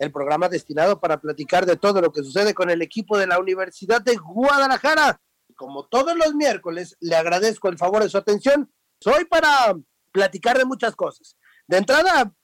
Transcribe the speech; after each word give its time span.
el 0.00 0.10
programa 0.10 0.48
destinado 0.48 0.98
para 0.98 1.20
platicar 1.20 1.66
de 1.66 1.76
todo 1.76 2.00
lo 2.00 2.10
que 2.10 2.22
sucede 2.22 2.54
con 2.54 2.70
el 2.70 2.80
equipo 2.80 3.18
de 3.18 3.26
la 3.26 3.38
Universidad 3.38 4.00
de 4.00 4.16
Guadalajara. 4.16 5.20
Como 5.54 5.86
todos 5.88 6.16
los 6.16 6.34
miércoles, 6.34 6.96
le 7.00 7.16
agradezco 7.16 7.68
el 7.68 7.76
favor 7.76 8.02
de 8.02 8.08
su 8.08 8.16
atención. 8.16 8.72
Soy 8.98 9.26
para 9.26 9.76
platicar 10.10 10.56
de 10.56 10.64
muchas 10.64 10.96
cosas. 10.96 11.36
De 11.68 11.76
entrada, 11.76 12.34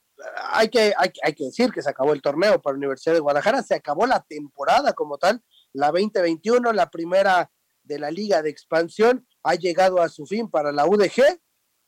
hay 0.52 0.68
que, 0.68 0.92
decir 1.38 1.72
que 1.72 1.80
se 1.80 1.88
acabó 1.88 2.12
el 2.12 2.20
torneo 2.20 2.60
para 2.60 2.74
la 2.74 2.78
Universidad 2.78 3.14
de 3.14 3.20
Guadalajara, 3.20 3.62
se 3.62 3.74
acabó 3.74 4.06
la 4.06 4.20
temporada 4.20 4.92
como 4.92 5.16
tal, 5.16 5.42
la 5.72 5.86
2021, 5.86 6.74
la 6.74 6.90
primera 6.90 7.50
de 7.82 7.98
la 7.98 8.10
Liga 8.10 8.42
de 8.42 8.50
Expansión 8.50 9.26
ha 9.42 9.54
llegado 9.54 10.02
a 10.02 10.10
su 10.10 10.26
fin 10.26 10.50
para 10.50 10.72
la 10.72 10.84
UDG 10.84 11.40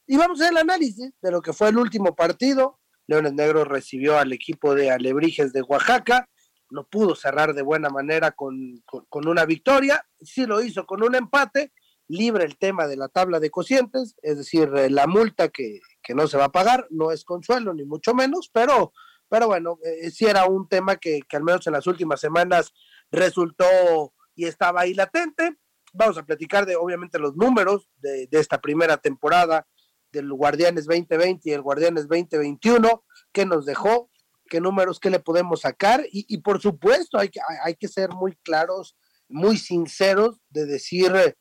y 0.06 0.16
vamos 0.16 0.40
a 0.40 0.44
hacer 0.44 0.52
el 0.52 0.62
análisis 0.62 1.12
de 1.20 1.30
lo 1.30 1.42
que 1.42 1.52
fue 1.52 1.68
el 1.68 1.76
último 1.76 2.16
partido. 2.16 2.77
Leones 3.08 3.32
Negros 3.32 3.66
recibió 3.66 4.18
al 4.18 4.32
equipo 4.32 4.74
de 4.74 4.90
Alebrijes 4.90 5.52
de 5.52 5.62
Oaxaca, 5.62 6.28
no 6.70 6.86
pudo 6.86 7.14
cerrar 7.16 7.54
de 7.54 7.62
buena 7.62 7.88
manera 7.88 8.32
con, 8.32 8.82
con, 8.84 9.26
una 9.26 9.46
victoria, 9.46 10.06
sí 10.20 10.44
lo 10.44 10.60
hizo 10.60 10.84
con 10.84 11.02
un 11.02 11.14
empate, 11.14 11.72
libre 12.06 12.44
el 12.44 12.58
tema 12.58 12.86
de 12.86 12.96
la 12.96 13.08
tabla 13.08 13.40
de 13.40 13.50
cocientes, 13.50 14.14
es 14.22 14.36
decir, 14.36 14.70
eh, 14.76 14.90
la 14.90 15.06
multa 15.06 15.48
que, 15.48 15.80
que 16.02 16.14
no 16.14 16.28
se 16.28 16.36
va 16.36 16.44
a 16.44 16.52
pagar, 16.52 16.86
no 16.90 17.10
es 17.10 17.24
consuelo 17.24 17.72
ni 17.72 17.84
mucho 17.84 18.14
menos, 18.14 18.50
pero, 18.52 18.92
pero 19.28 19.46
bueno, 19.46 19.78
eh, 19.82 20.10
sí 20.10 20.26
era 20.26 20.44
un 20.44 20.68
tema 20.68 20.96
que, 20.96 21.20
que 21.26 21.36
al 21.38 21.44
menos 21.44 21.66
en 21.66 21.72
las 21.72 21.86
últimas 21.86 22.20
semanas 22.20 22.74
resultó 23.10 24.12
y 24.34 24.44
estaba 24.44 24.82
ahí 24.82 24.92
latente. 24.92 25.56
Vamos 25.94 26.18
a 26.18 26.22
platicar 26.22 26.66
de, 26.66 26.76
obviamente, 26.76 27.18
los 27.18 27.34
números 27.34 27.88
de, 27.96 28.26
de 28.26 28.40
esta 28.40 28.58
primera 28.60 28.98
temporada 28.98 29.66
del 30.12 30.32
Guardianes 30.32 30.86
2020 30.86 31.50
y 31.50 31.52
el 31.52 31.62
Guardianes 31.62 32.08
2021, 32.08 33.04
qué 33.32 33.46
nos 33.46 33.66
dejó, 33.66 34.10
qué 34.48 34.60
números, 34.60 35.00
qué 35.00 35.10
le 35.10 35.20
podemos 35.20 35.60
sacar. 35.60 36.04
Y, 36.10 36.38
por 36.38 36.60
supuesto, 36.60 37.18
hay 37.18 37.28
que, 37.28 37.40
hay 37.64 37.76
que 37.76 37.88
ser 37.88 38.10
muy 38.10 38.36
claros, 38.42 38.96
muy 39.28 39.58
sinceros 39.58 40.40
de 40.48 40.66
decir 40.66 41.14
eh, 41.14 41.36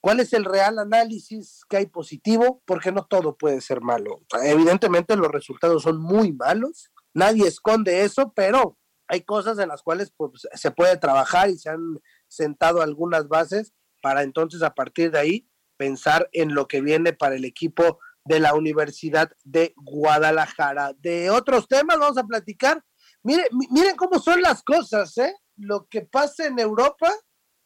cuál 0.00 0.20
es 0.20 0.32
el 0.32 0.44
real 0.44 0.78
análisis 0.78 1.62
que 1.68 1.78
hay 1.78 1.86
positivo, 1.86 2.62
porque 2.66 2.92
no 2.92 3.06
todo 3.06 3.36
puede 3.36 3.60
ser 3.60 3.80
malo. 3.80 4.22
Evidentemente 4.42 5.16
los 5.16 5.28
resultados 5.28 5.82
son 5.82 5.98
muy 6.00 6.32
malos, 6.32 6.90
nadie 7.14 7.46
esconde 7.46 8.02
eso, 8.02 8.32
pero 8.34 8.78
hay 9.08 9.22
cosas 9.22 9.58
en 9.58 9.68
las 9.68 9.82
cuales 9.82 10.12
pues, 10.16 10.46
se 10.52 10.70
puede 10.70 10.96
trabajar 10.96 11.48
y 11.48 11.58
se 11.58 11.70
han 11.70 11.80
sentado 12.28 12.82
algunas 12.82 13.28
bases 13.28 13.72
para 14.02 14.22
entonces 14.22 14.62
a 14.62 14.74
partir 14.74 15.10
de 15.10 15.18
ahí 15.18 15.48
pensar 15.76 16.28
en 16.32 16.54
lo 16.54 16.68
que 16.68 16.80
viene 16.80 17.12
para 17.12 17.36
el 17.36 17.44
equipo 17.44 17.98
de 18.24 18.40
la 18.40 18.54
Universidad 18.54 19.30
de 19.44 19.72
Guadalajara. 19.76 20.92
De 20.98 21.30
otros 21.30 21.68
temas 21.68 21.98
vamos 21.98 22.18
a 22.18 22.24
platicar. 22.24 22.84
Miren, 23.22 23.46
miren 23.70 23.96
cómo 23.96 24.18
son 24.18 24.42
las 24.42 24.62
cosas, 24.62 25.16
¿eh? 25.18 25.34
Lo 25.56 25.86
que 25.86 26.02
pasa 26.02 26.46
en 26.46 26.58
Europa, 26.58 27.12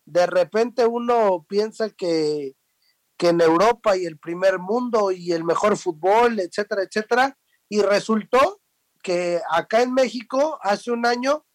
de 0.05 0.27
repente 0.27 0.87
uno 0.87 1.45
piensa 1.49 1.91
que, 1.91 2.57
que 3.17 3.29
en 3.29 3.41
Europa 3.41 3.97
y 3.97 4.07
el 4.07 4.19
primer 4.19 4.59
mundo 4.59 5.11
y 5.11 5.33
el 5.33 5.45
mejor 5.45 5.77
fútbol, 5.77 6.39
etcétera, 6.41 6.83
etcétera, 6.83 7.39
y 7.69 7.83
resultó 7.83 8.61
que 9.03 9.41
acá 9.51 9.83
en 9.83 9.95
México 9.95 10.59
hace 10.63 10.91
un 10.91 11.07
año 11.07 11.47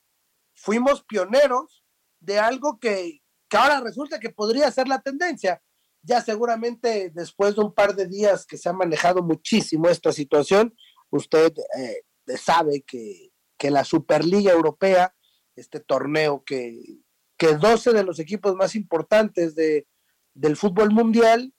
fuimos 0.56 1.04
pioneros 1.04 1.84
de 2.20 2.40
algo 2.40 2.80
que, 2.80 3.22
que 3.48 3.58
ahora 3.58 3.82
resulta 3.82 4.20
que 4.20 4.30
podría 4.30 4.72
ser 4.72 4.88
la 4.88 5.02
tendencia 5.02 5.62
ya 6.06 6.22
seguramente 6.22 7.12
después 7.14 7.56
de 7.56 7.62
un 7.62 7.74
par 7.74 7.96
de 7.96 8.08
días 8.08 8.46
que 8.46 8.58
se 8.58 8.70
ha 8.70 8.74
manejado 8.74 9.24
muchísimo 9.24 9.90
esta 9.90 10.12
situación, 10.12 10.76
usted 11.10 11.52
eh, 11.78 12.38
sabe 12.38 12.84
que, 12.84 13.32
que, 13.58 13.72
la 13.72 13.84
Superliga 13.84 14.52
Europea, 14.52 15.16
este 15.56 15.80
torneo 15.80 16.44
que, 16.46 17.00
que 17.38 17.56
12 17.56 17.94
de 17.94 18.04
los 18.04 18.20
equipos 18.20 18.56
más 18.56 18.76
importantes 18.76 19.56
de, 19.56 19.88
del 20.34 20.56
fútbol 20.56 20.92
mundial 20.92 21.54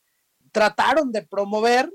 trataron 0.53 1.11
de 1.11 1.27
promover, 1.27 1.93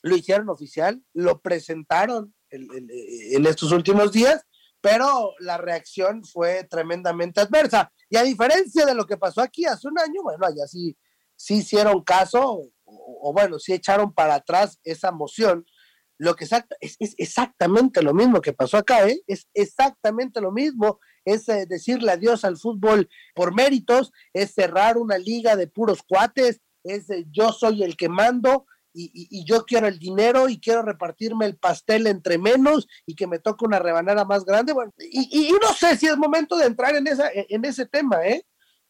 lo 0.00 0.16
hicieron 0.16 0.48
oficial, 0.48 1.04
lo 1.12 1.40
presentaron 1.42 2.34
en, 2.48 2.62
en, 2.74 2.88
en 2.90 3.46
estos 3.46 3.70
últimos 3.70 4.12
días, 4.12 4.42
pero 4.80 5.34
la 5.40 5.58
reacción 5.58 6.24
fue 6.24 6.64
tremendamente 6.64 7.40
adversa. 7.40 7.92
Y 8.08 8.16
a 8.16 8.22
diferencia 8.22 8.86
de 8.86 8.94
lo 8.94 9.06
que 9.06 9.18
pasó 9.18 9.42
aquí 9.42 9.66
hace 9.66 9.88
un 9.88 9.98
año, 9.98 10.22
bueno, 10.22 10.46
allá 10.46 10.66
sí 10.66 10.96
sí 11.36 11.54
hicieron 11.56 12.02
caso, 12.02 12.62
o, 12.84 13.32
bueno, 13.32 13.58
sí 13.58 13.72
echaron 13.72 14.12
para 14.12 14.36
atrás 14.36 14.78
esa 14.84 15.12
moción. 15.12 15.66
Lo 16.18 16.36
que 16.36 16.44
exacta, 16.44 16.76
es, 16.80 16.96
es, 17.00 17.14
exactamente 17.18 18.02
lo 18.02 18.14
mismo 18.14 18.40
que 18.40 18.52
pasó 18.52 18.76
acá, 18.76 19.08
¿eh? 19.08 19.20
es 19.26 19.48
exactamente 19.54 20.40
lo 20.40 20.52
mismo, 20.52 21.00
es 21.24 21.48
eh, 21.48 21.66
decirle 21.66 22.12
adiós 22.12 22.44
al 22.44 22.56
fútbol 22.56 23.08
por 23.34 23.54
méritos, 23.54 24.12
es 24.32 24.54
cerrar 24.54 24.98
una 24.98 25.18
liga 25.18 25.56
de 25.56 25.66
puros 25.66 26.02
cuates, 26.02 26.60
es 26.84 27.10
eh, 27.10 27.24
yo 27.30 27.52
soy 27.52 27.82
el 27.82 27.96
que 27.96 28.08
mando 28.08 28.66
y, 28.94 29.04
y, 29.06 29.40
y, 29.40 29.44
yo 29.46 29.64
quiero 29.64 29.88
el 29.88 29.98
dinero 29.98 30.50
y 30.50 30.60
quiero 30.60 30.82
repartirme 30.82 31.46
el 31.46 31.56
pastel 31.56 32.06
entre 32.06 32.36
menos 32.36 32.86
y 33.06 33.14
que 33.14 33.26
me 33.26 33.38
toque 33.38 33.64
una 33.64 33.78
rebanada 33.78 34.26
más 34.26 34.44
grande. 34.44 34.74
Bueno, 34.74 34.92
y, 34.98 35.48
y 35.48 35.52
no 35.52 35.72
sé 35.72 35.96
si 35.96 36.06
es 36.06 36.16
momento 36.18 36.56
de 36.56 36.66
entrar 36.66 36.94
en, 36.94 37.06
esa, 37.06 37.30
en 37.32 37.64
ese 37.64 37.86
tema, 37.86 38.22
¿eh? 38.26 38.44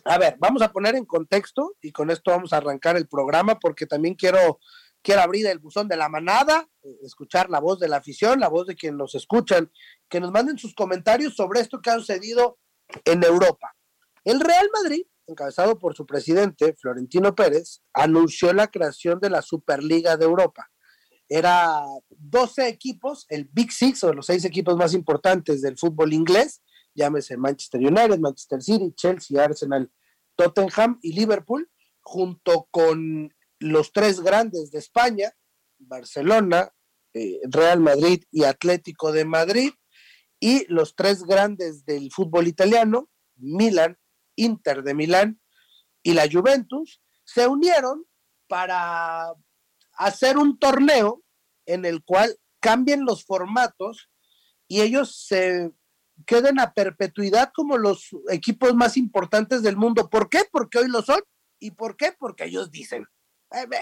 A 0.04 0.18
ver, 0.18 0.36
vamos 0.38 0.62
a 0.62 0.72
poner 0.72 0.96
en 0.96 1.04
contexto 1.04 1.76
y 1.80 1.92
con 1.92 2.10
esto 2.10 2.32
vamos 2.32 2.52
a 2.52 2.56
arrancar 2.56 2.96
el 2.96 3.06
programa 3.06 3.58
porque 3.60 3.86
también 3.86 4.14
quiero, 4.14 4.58
quiero 5.00 5.20
abrir 5.20 5.46
el 5.46 5.60
buzón 5.60 5.86
de 5.86 5.96
la 5.96 6.08
manada, 6.08 6.68
escuchar 7.02 7.50
la 7.50 7.60
voz 7.60 7.78
de 7.78 7.88
la 7.88 7.98
afición, 7.98 8.40
la 8.40 8.48
voz 8.48 8.66
de 8.66 8.74
quienes 8.74 8.98
nos 8.98 9.14
escuchan, 9.14 9.70
que 10.08 10.20
nos 10.20 10.32
manden 10.32 10.58
sus 10.58 10.74
comentarios 10.74 11.34
sobre 11.34 11.60
esto 11.60 11.80
que 11.80 11.90
ha 11.90 11.94
sucedido 11.94 12.58
en 13.04 13.22
Europa. 13.22 13.76
El 14.24 14.40
Real 14.40 14.68
Madrid, 14.72 15.02
encabezado 15.26 15.78
por 15.78 15.94
su 15.94 16.04
presidente, 16.04 16.74
Florentino 16.74 17.34
Pérez, 17.34 17.82
anunció 17.92 18.52
la 18.52 18.68
creación 18.68 19.20
de 19.20 19.30
la 19.30 19.42
Superliga 19.42 20.16
de 20.16 20.24
Europa. 20.24 20.68
Era 21.28 21.84
12 22.10 22.68
equipos, 22.68 23.24
el 23.28 23.48
Big 23.52 23.72
Six 23.72 24.02
o 24.04 24.12
los 24.12 24.26
seis 24.26 24.44
equipos 24.44 24.76
más 24.76 24.94
importantes 24.94 25.62
del 25.62 25.78
fútbol 25.78 26.12
inglés, 26.12 26.60
llámese 26.94 27.36
Manchester 27.36 27.80
United, 27.80 28.18
Manchester 28.18 28.62
City, 28.62 28.92
Chelsea, 28.94 29.42
Arsenal, 29.42 29.90
Tottenham 30.36 30.98
y 31.02 31.12
Liverpool, 31.12 31.70
junto 32.00 32.68
con 32.70 33.34
los 33.58 33.92
tres 33.92 34.20
grandes 34.20 34.70
de 34.70 34.78
España, 34.78 35.32
Barcelona, 35.78 36.72
eh, 37.14 37.40
Real 37.44 37.80
Madrid 37.80 38.24
y 38.30 38.44
Atlético 38.44 39.12
de 39.12 39.24
Madrid, 39.24 39.72
y 40.40 40.66
los 40.66 40.96
tres 40.96 41.22
grandes 41.22 41.84
del 41.84 42.10
fútbol 42.10 42.48
italiano, 42.48 43.08
Milan, 43.36 43.96
Inter 44.34 44.82
de 44.82 44.94
Milán 44.94 45.40
y 46.02 46.14
la 46.14 46.28
Juventus, 46.30 47.00
se 47.24 47.46
unieron 47.46 48.04
para 48.48 49.32
hacer 49.94 50.38
un 50.38 50.58
torneo 50.58 51.22
en 51.64 51.84
el 51.84 52.02
cual 52.02 52.36
cambien 52.60 53.04
los 53.04 53.24
formatos 53.24 54.10
y 54.66 54.80
ellos 54.80 55.24
se 55.26 55.70
queden 56.24 56.58
a 56.60 56.72
perpetuidad 56.72 57.52
como 57.54 57.78
los 57.78 58.10
equipos 58.30 58.74
más 58.74 58.96
importantes 58.96 59.62
del 59.62 59.76
mundo. 59.76 60.08
¿Por 60.10 60.28
qué? 60.28 60.44
Porque 60.50 60.78
hoy 60.78 60.88
lo 60.88 61.02
son. 61.02 61.20
¿Y 61.58 61.72
por 61.72 61.96
qué? 61.96 62.14
Porque 62.18 62.44
ellos 62.44 62.70
dicen. 62.70 63.06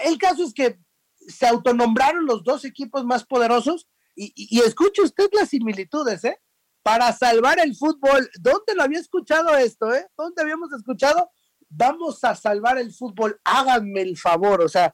El 0.03 0.17
caso 0.17 0.43
es 0.43 0.53
que 0.53 0.79
se 1.27 1.47
autonombraron 1.47 2.25
los 2.25 2.43
dos 2.43 2.65
equipos 2.65 3.05
más 3.05 3.25
poderosos 3.25 3.87
y, 4.15 4.33
y, 4.35 4.59
escuche 4.59 5.01
usted 5.01 5.29
las 5.31 5.49
similitudes, 5.49 6.23
¿eh? 6.25 6.37
Para 6.83 7.13
salvar 7.13 7.59
el 7.59 7.75
fútbol. 7.75 8.29
¿Dónde 8.39 8.75
lo 8.75 8.83
había 8.83 8.99
escuchado 8.99 9.55
esto, 9.55 9.93
eh? 9.93 10.07
¿Dónde 10.17 10.41
habíamos 10.41 10.73
escuchado? 10.73 11.31
Vamos 11.69 12.23
a 12.23 12.35
salvar 12.35 12.77
el 12.77 12.93
fútbol. 12.93 13.39
Háganme 13.43 14.01
el 14.01 14.17
favor. 14.17 14.61
O 14.61 14.67
sea, 14.67 14.93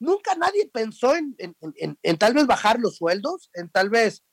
nunca 0.00 0.34
nadie 0.34 0.68
pensó 0.72 1.14
en, 1.14 1.34
en, 1.38 1.54
en, 1.76 1.98
en 2.02 2.18
tal 2.18 2.34
vez 2.34 2.46
bajar 2.46 2.80
los 2.80 2.96
sueldos, 2.96 3.50
en 3.54 3.70
tal 3.70 3.90
vez 3.90 4.24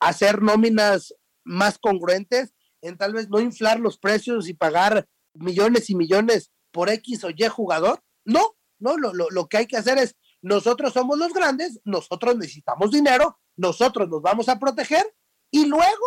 hacer 0.00 0.42
nóminas 0.42 1.14
más 1.44 1.78
congruentes, 1.78 2.54
en 2.80 2.98
tal 2.98 3.12
vez 3.12 3.28
no 3.28 3.40
inflar 3.40 3.80
los 3.80 3.98
precios 3.98 4.48
y 4.48 4.54
pagar 4.54 5.08
millones 5.34 5.90
y 5.90 5.94
millones 5.94 6.50
por 6.72 6.88
X 6.90 7.24
o 7.24 7.30
Y 7.30 7.48
jugador. 7.48 8.02
No, 8.24 8.56
no, 8.78 8.96
lo, 8.96 9.12
lo, 9.12 9.30
lo, 9.30 9.48
que 9.48 9.58
hay 9.58 9.66
que 9.66 9.76
hacer 9.76 9.98
es, 9.98 10.16
nosotros 10.40 10.92
somos 10.92 11.18
los 11.18 11.32
grandes, 11.32 11.80
nosotros 11.84 12.36
necesitamos 12.36 12.90
dinero, 12.90 13.38
nosotros 13.56 14.08
nos 14.08 14.22
vamos 14.22 14.48
a 14.48 14.58
proteger 14.58 15.04
y 15.50 15.66
luego 15.66 16.04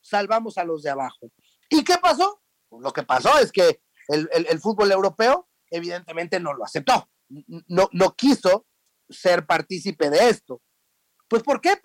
salvamos 0.00 0.58
a 0.58 0.64
los 0.64 0.82
de 0.82 0.90
abajo. 0.90 1.30
¿Y 1.68 1.82
qué 1.84 1.98
pasó? 1.98 2.42
Lo 2.70 2.92
que 2.92 3.02
pasó 3.02 3.38
es 3.38 3.50
que 3.50 3.82
el, 4.08 4.60
fútbol 4.60 4.92
europeo 4.92 5.48
evidentemente 5.70 6.38
no 6.38 6.54
lo 6.54 6.64
aceptó, 6.64 7.08
no, 7.28 7.88
no 7.92 8.14
quiso 8.14 8.66
ser 9.08 9.46
partícipe 9.46 10.10
de 10.10 10.28
esto. 10.28 10.60
Pues 11.28 11.42
¿por 11.42 11.60
qué? 11.60 11.78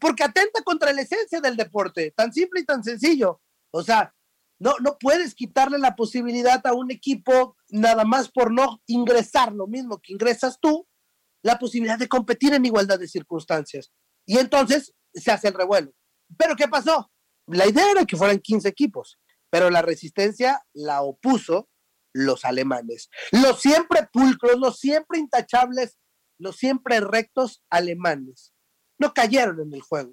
Porque 0.00 0.24
atenta 0.24 0.62
contra 0.62 0.92
la 0.92 1.02
esencia 1.02 1.40
del 1.40 1.56
deporte, 1.56 2.12
tan 2.16 2.32
simple 2.32 2.60
y 2.60 2.64
tan 2.64 2.82
sencillo. 2.82 3.40
O 3.70 3.82
sea, 3.82 4.14
no, 4.58 4.74
no 4.80 4.98
puedes 4.98 5.34
quitarle 5.34 5.78
la 5.78 5.94
posibilidad 5.94 6.64
a 6.66 6.72
un 6.72 6.90
equipo 6.90 7.56
nada 7.68 8.04
más 8.04 8.30
por 8.30 8.52
no 8.52 8.82
ingresar 8.86 9.52
lo 9.52 9.66
mismo 9.66 10.00
que 10.00 10.12
ingresas 10.12 10.58
tú, 10.60 10.88
la 11.42 11.58
posibilidad 11.58 11.98
de 11.98 12.08
competir 12.08 12.54
en 12.54 12.64
igualdad 12.64 12.98
de 12.98 13.08
circunstancias. 13.08 13.92
Y 14.26 14.38
entonces 14.38 14.94
se 15.14 15.30
hace 15.30 15.48
el 15.48 15.54
revuelo. 15.54 15.92
Pero 16.36 16.56
¿qué 16.56 16.68
pasó? 16.68 17.10
La 17.46 17.66
idea 17.66 17.90
era 17.90 18.04
que 18.04 18.16
fueran 18.16 18.40
15 18.40 18.68
equipos, 18.68 19.18
pero 19.50 19.70
la 19.70 19.82
resistencia 19.82 20.62
la 20.74 21.02
opuso 21.02 21.68
los 22.12 22.44
alemanes. 22.44 23.08
Los 23.32 23.60
siempre 23.60 24.08
pulcros, 24.12 24.58
los 24.58 24.78
siempre 24.78 25.18
intachables, 25.18 25.98
los 26.38 26.56
siempre 26.56 27.00
rectos 27.00 27.62
alemanes. 27.70 28.52
No 28.98 29.14
cayeron 29.14 29.60
en 29.60 29.72
el 29.72 29.80
juego. 29.80 30.12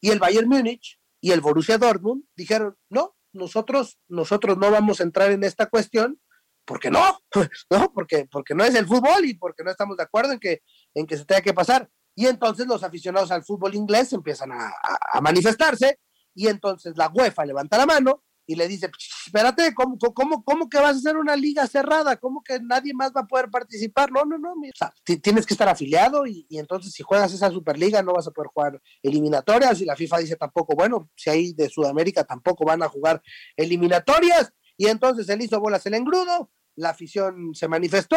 Y 0.00 0.10
el 0.10 0.18
Bayern 0.18 0.48
Múnich 0.48 0.98
y 1.20 1.32
el 1.32 1.40
Borussia 1.40 1.78
Dortmund 1.78 2.24
dijeron, 2.36 2.76
no, 2.88 3.16
nosotros, 3.32 3.98
nosotros 4.08 4.58
no 4.58 4.70
vamos 4.70 5.00
a 5.00 5.04
entrar 5.04 5.30
en 5.30 5.44
esta 5.44 5.66
cuestión, 5.66 6.20
porque 6.64 6.90
no, 6.90 7.18
no, 7.70 7.92
porque, 7.92 8.26
porque 8.30 8.54
no 8.54 8.64
es 8.64 8.74
el 8.74 8.86
fútbol 8.86 9.24
y 9.24 9.34
porque 9.34 9.64
no 9.64 9.70
estamos 9.70 9.96
de 9.96 10.02
acuerdo 10.02 10.32
en 10.32 10.40
que, 10.40 10.62
en 10.94 11.06
que 11.06 11.16
se 11.16 11.24
tenga 11.24 11.42
que 11.42 11.54
pasar. 11.54 11.88
Y 12.14 12.26
entonces 12.26 12.66
los 12.66 12.82
aficionados 12.82 13.30
al 13.30 13.44
fútbol 13.44 13.74
inglés 13.74 14.12
empiezan 14.12 14.52
a, 14.52 14.72
a 15.12 15.20
manifestarse 15.20 15.98
y 16.34 16.48
entonces 16.48 16.94
la 16.96 17.08
UEFA 17.08 17.44
levanta 17.44 17.78
la 17.78 17.86
mano 17.86 18.22
y 18.46 18.56
le 18.56 18.68
dice, 18.68 18.90
espérate, 19.26 19.74
¿cómo, 19.74 19.98
cómo, 19.98 20.44
¿cómo 20.44 20.68
que 20.68 20.78
vas 20.78 20.96
a 20.96 20.98
hacer 20.98 21.16
una 21.16 21.36
liga 21.36 21.66
cerrada? 21.66 22.16
¿Cómo 22.16 22.42
que 22.42 22.60
nadie 22.60 22.92
más 22.94 23.12
va 23.16 23.22
a 23.22 23.26
poder 23.26 23.50
participar? 23.50 24.12
No, 24.12 24.24
no, 24.24 24.38
no, 24.38 24.52
o 24.52 24.76
sea, 24.76 24.92
tienes 25.22 25.46
que 25.46 25.54
estar 25.54 25.68
afiliado 25.68 26.26
y, 26.26 26.46
y, 26.48 26.58
entonces 26.58 26.92
si 26.92 27.02
juegas 27.02 27.32
esa 27.32 27.50
Superliga 27.50 28.02
no 28.02 28.12
vas 28.12 28.26
a 28.26 28.30
poder 28.30 28.50
jugar 28.52 28.82
eliminatorias 29.02 29.80
y 29.80 29.84
la 29.84 29.96
FIFA 29.96 30.18
dice 30.18 30.36
tampoco, 30.36 30.74
bueno, 30.74 31.10
si 31.16 31.30
hay 31.30 31.52
de 31.52 31.68
Sudamérica 31.68 32.24
tampoco 32.24 32.64
van 32.64 32.82
a 32.82 32.88
jugar 32.88 33.22
eliminatorias 33.56 34.52
y 34.76 34.88
entonces 34.88 35.28
él 35.28 35.42
hizo 35.42 35.60
bolas 35.60 35.86
el 35.86 35.94
engrudo, 35.94 36.50
la 36.76 36.90
afición 36.90 37.54
se 37.54 37.68
manifestó 37.68 38.16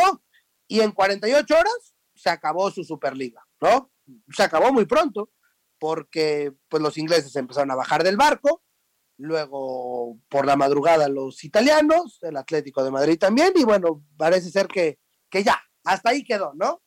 y 0.68 0.82
en 0.82 0.92
48 0.92 1.54
horas 1.54 1.94
se 2.16 2.30
acabó 2.30 2.70
su 2.72 2.84
Superliga, 2.84 3.46
¿no? 3.62 3.92
Se 4.36 4.44
acabó 4.44 4.74
muy 4.74 4.86
pronto 4.86 5.30
porque 5.80 6.54
pues 6.68 6.82
los 6.82 6.98
ingleses 6.98 7.36
empezaron 7.36 7.72
a 7.72 7.76
bajar 7.76 8.04
del 8.04 8.18
barco, 8.18 8.64
luego 9.18 10.18
por 10.30 10.46
la 10.46 10.56
madrugada 10.56 11.08
los 11.10 11.44
italianos, 11.44 12.20
el 12.22 12.38
Atlético 12.38 12.84
de 12.84 12.92
Madrid 12.92 13.18
también, 13.20 13.52
y 13.56 13.64
bueno, 13.64 14.04
parece 14.18 14.50
ser 14.52 14.68
que, 14.68 15.00
que 15.30 15.44
ya, 15.44 15.62
hasta 15.84 16.12
ahí 16.12 16.24
quedó, 16.24 16.54
¿no? 16.56 16.82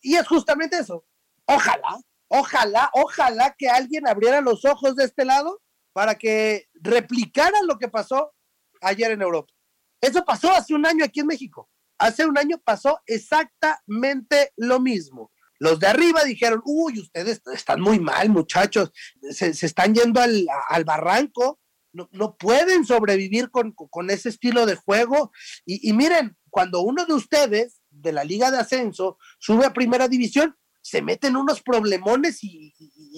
Y 0.00 0.16
es 0.16 0.26
justamente 0.26 0.78
eso. 0.78 1.04
Ojalá, 1.46 2.00
ojalá, 2.28 2.90
ojalá 2.94 3.54
que 3.56 3.68
alguien 3.68 4.08
abriera 4.08 4.40
los 4.40 4.64
ojos 4.64 4.96
de 4.96 5.04
este 5.04 5.24
lado 5.24 5.60
para 5.92 6.14
que 6.16 6.68
replicara 6.74 7.62
lo 7.62 7.78
que 7.78 7.88
pasó 7.88 8.32
ayer 8.80 9.10
en 9.12 9.22
Europa. 9.22 9.52
Eso 10.00 10.24
pasó 10.24 10.50
hace 10.52 10.74
un 10.74 10.86
año 10.86 11.04
aquí 11.04 11.20
en 11.20 11.26
México. 11.26 11.68
Hace 11.98 12.24
un 12.24 12.38
año 12.38 12.58
pasó 12.64 13.00
exactamente 13.06 14.52
lo 14.56 14.80
mismo. 14.80 15.30
Los 15.58 15.78
de 15.78 15.88
arriba 15.88 16.24
dijeron, 16.24 16.62
uy, 16.64 16.98
ustedes 16.98 17.42
están 17.52 17.82
muy 17.82 18.00
mal, 18.00 18.30
muchachos, 18.30 18.92
se, 19.30 19.50
están 19.50 19.94
yendo 19.94 20.18
al, 20.18 20.84
barranco, 20.86 21.59
no, 21.92 22.36
pueden 22.36 22.84
sobrevivir 22.84 23.50
con, 23.50 23.74
ese 24.10 24.28
estilo 24.28 24.66
de 24.66 24.76
juego. 24.76 25.32
Y, 25.64 25.92
miren, 25.92 26.36
cuando 26.50 26.80
uno 26.82 27.04
de 27.04 27.14
ustedes 27.14 27.80
de 27.90 28.12
la 28.12 28.24
Liga 28.24 28.50
de 28.50 28.58
Ascenso 28.58 29.18
sube 29.38 29.66
a 29.66 29.72
Primera 29.72 30.08
División, 30.08 30.56
se 30.82 31.02
meten 31.02 31.36
unos 31.36 31.62
problemones 31.62 32.42
y, 32.42 32.74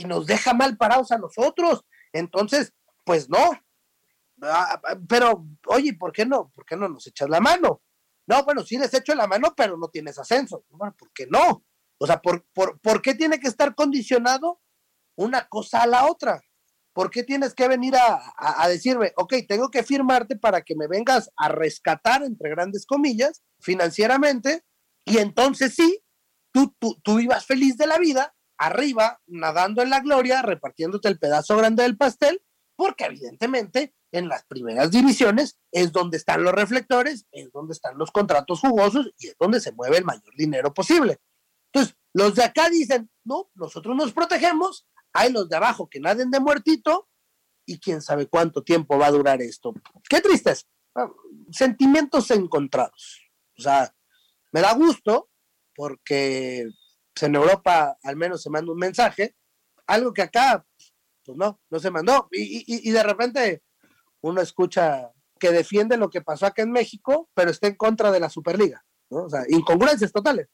nos 0.07 0.27
deja 0.27 0.53
mal 0.55 0.77
parados 0.77 1.13
a 1.13 1.19
nosotros. 1.19 1.85
Entonces, 2.13 2.73
pues 3.05 3.29
no. 3.29 3.53
Ah, 4.43 4.81
pero, 5.09 5.47
oye, 5.67 5.95
¿por 5.95 6.13
qué 6.13 6.27
no? 6.27 6.51
¿Por 6.55 6.65
qué 6.65 6.77
no 6.77 6.89
nos 6.89 7.07
echas 7.07 7.29
la 7.29 7.41
mano? 7.41 7.83
No, 8.27 8.45
bueno, 8.45 8.63
sí 8.63 8.79
les 8.79 8.93
echo 8.95 9.15
la 9.15 9.27
mano, 9.27 9.55
pero 9.57 9.77
no 9.77 9.89
tienes 9.89 10.19
ascenso. 10.19 10.65
Bueno, 10.71 10.95
¿por 10.97 11.13
qué 11.13 11.27
no? 11.27 11.65
O 11.99 12.07
sea, 12.07 12.21
¿por, 12.21 12.45
por, 12.53 13.03
qué 13.03 13.15
tiene 13.15 13.39
que 13.39 13.49
estar 13.49 13.75
condicionado 13.75 14.61
una 15.17 15.47
cosa 15.49 15.83
a 15.83 15.87
la 15.87 16.07
otra? 16.07 16.41
¿Por 16.93 17.11
qué 17.11 17.23
tienes 17.23 17.55
que 17.55 17.69
venir 17.69 17.95
a, 17.97 18.69
decirme, 18.69 19.13
ok, 19.17 19.35
tengo 19.49 19.71
que 19.71 19.83
firmarte 19.83 20.37
para 20.37 20.63
que 20.63 20.77
me 20.77 20.89
vengas 20.89 21.31
a 21.37 21.49
rescatar, 21.49 22.23
entre 22.23 22.51
grandes 22.51 22.85
comillas, 22.85 23.43
financieramente, 23.61 24.65
y 25.05 25.19
entonces 25.19 25.75
sí, 25.75 26.03
tú, 26.53 26.75
tú, 26.79 27.01
tú 27.03 27.17
vivas 27.17 27.47
feliz 27.47 27.77
de 27.79 27.87
la 27.87 27.99
vida, 27.99 28.35
arriba, 28.59 29.21
nadando 29.27 29.83
en 29.83 29.91
la 29.91 30.01
gloria, 30.01 30.43
repartiéndote 30.43 31.09
el 31.09 31.19
pedazo 31.19 31.57
grande 31.57 31.83
del 31.83 31.97
pastel, 31.97 32.43
porque 32.77 33.05
evidentemente 33.05 33.95
en 34.13 34.29
las 34.29 34.45
primeras 34.45 34.91
divisiones 34.91 35.59
es 35.71 35.93
donde 35.93 36.19
están 36.19 36.45
los 36.45 36.53
reflectores, 36.53 37.27
es 37.33 37.51
donde 37.53 37.73
están 37.73 37.97
los 37.99 38.11
contratos 38.11 38.61
jugosos 38.61 39.11
y 39.19 39.29
es 39.29 39.37
donde 39.39 39.61
se 39.61 39.73
mueve 39.73 39.99
el 39.99 40.05
mayor 40.05 40.35
dinero 40.37 40.73
posible. 40.73 41.19
Entonces, 41.73 41.97
los 42.13 42.35
de 42.35 42.45
acá 42.45 42.69
dicen, 42.69 43.11
no, 43.25 43.51
nosotros 43.55 43.97
nos 43.97 44.13
protegemos, 44.13 44.87
hay 45.13 45.33
los 45.33 45.49
de 45.49 45.57
abajo 45.57 45.89
que 45.89 46.01
naden 46.01 46.31
de 46.31 46.41
muertito 46.41 47.09
y 47.67 47.79
quién 47.79 48.03
sabe 48.03 48.27
cuánto 48.27 48.63
tiempo 48.63 48.99
va 48.99 49.07
a 49.07 49.13
durar 49.13 49.41
esto. 49.43 49.75
Qué 50.09 50.21
tristes, 50.21 50.69
ah, 50.95 51.11
sentimientos 51.51 52.31
encontrados. 52.31 53.31
O 53.59 53.63
sea, 53.63 53.95
me 54.53 54.61
da 54.61 54.75
gusto 54.75 55.31
porque 55.75 56.69
pues, 57.15 57.23
en 57.23 57.35
Europa 57.35 57.99
al 58.03 58.17
menos 58.17 58.43
se 58.43 58.51
manda 58.51 58.73
un 58.73 58.79
mensaje, 58.79 59.37
algo 59.87 60.13
que 60.13 60.23
acá, 60.23 60.67
pues 61.25 61.39
no, 61.39 61.61
no 61.71 61.79
se 61.79 61.91
mandó. 61.91 62.29
Y, 62.33 62.65
y 62.67 62.91
de 62.91 63.03
repente 63.03 63.63
uno 64.23 64.41
escucha 64.41 65.13
que 65.39 65.51
defiende 65.51 65.97
lo 65.97 66.11
que 66.11 66.23
pasó 66.23 66.47
acá 66.47 66.63
en 66.63 66.73
México, 66.73 67.29
pero 67.35 67.51
está 67.51 67.67
en 67.69 67.77
contra 67.77 68.11
de 68.11 68.21
la 68.21 68.31
Superliga. 68.31 68.85
¿no? 69.11 69.25
O 69.25 69.31
sea, 69.31 69.45
incongruencias 69.49 70.13
totales 70.13 70.49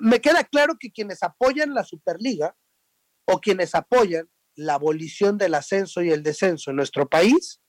me 0.00 0.20
queda 0.20 0.44
claro 0.44 0.76
que 0.78 0.90
quienes 0.90 1.22
apoyan 1.22 1.74
la 1.74 1.84
Superliga 1.84 2.56
o 3.30 3.40
quienes 3.40 3.74
apoyan 3.74 4.28
la 4.54 4.74
abolición 4.74 5.36
del 5.36 5.54
ascenso 5.54 6.02
y 6.02 6.10
el 6.10 6.22
descenso 6.22 6.70
en 6.70 6.76
nuestro 6.76 7.08
país, 7.08 7.60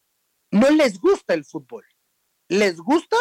no 0.52 0.70
les 0.70 1.00
gusta 1.00 1.34
el 1.34 1.44
fútbol, 1.46 1.86
les 2.48 2.78
gusta 2.78 3.18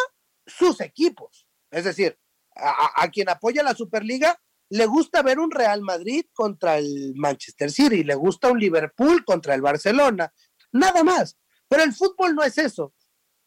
sus 0.47 0.81
equipos. 0.81 1.49
Es 1.71 1.85
decir, 1.85 2.19
a, 2.55 3.09
quien 3.11 3.29
apoya 3.29 3.63
la 3.63 3.75
Superliga 3.75 4.41
le 4.71 4.87
gusta 4.87 5.23
ver 5.23 5.39
un 5.41 5.51
Real 5.51 5.83
Madrid 5.83 6.27
contra 6.33 6.79
el 6.79 7.15
Manchester 7.17 7.71
City, 7.71 8.05
le 8.05 8.15
gusta 8.15 8.51
un 8.51 8.61
Liverpool 8.61 9.25
contra 9.25 9.55
el 9.55 9.63
Barcelona, 9.63 10.33
nada 10.73 11.03
más. 11.03 11.37
Pero 11.69 11.83
el 11.83 11.93
fútbol 11.93 12.35
no 12.35 12.45
es 12.45 12.57
eso. 12.57 12.95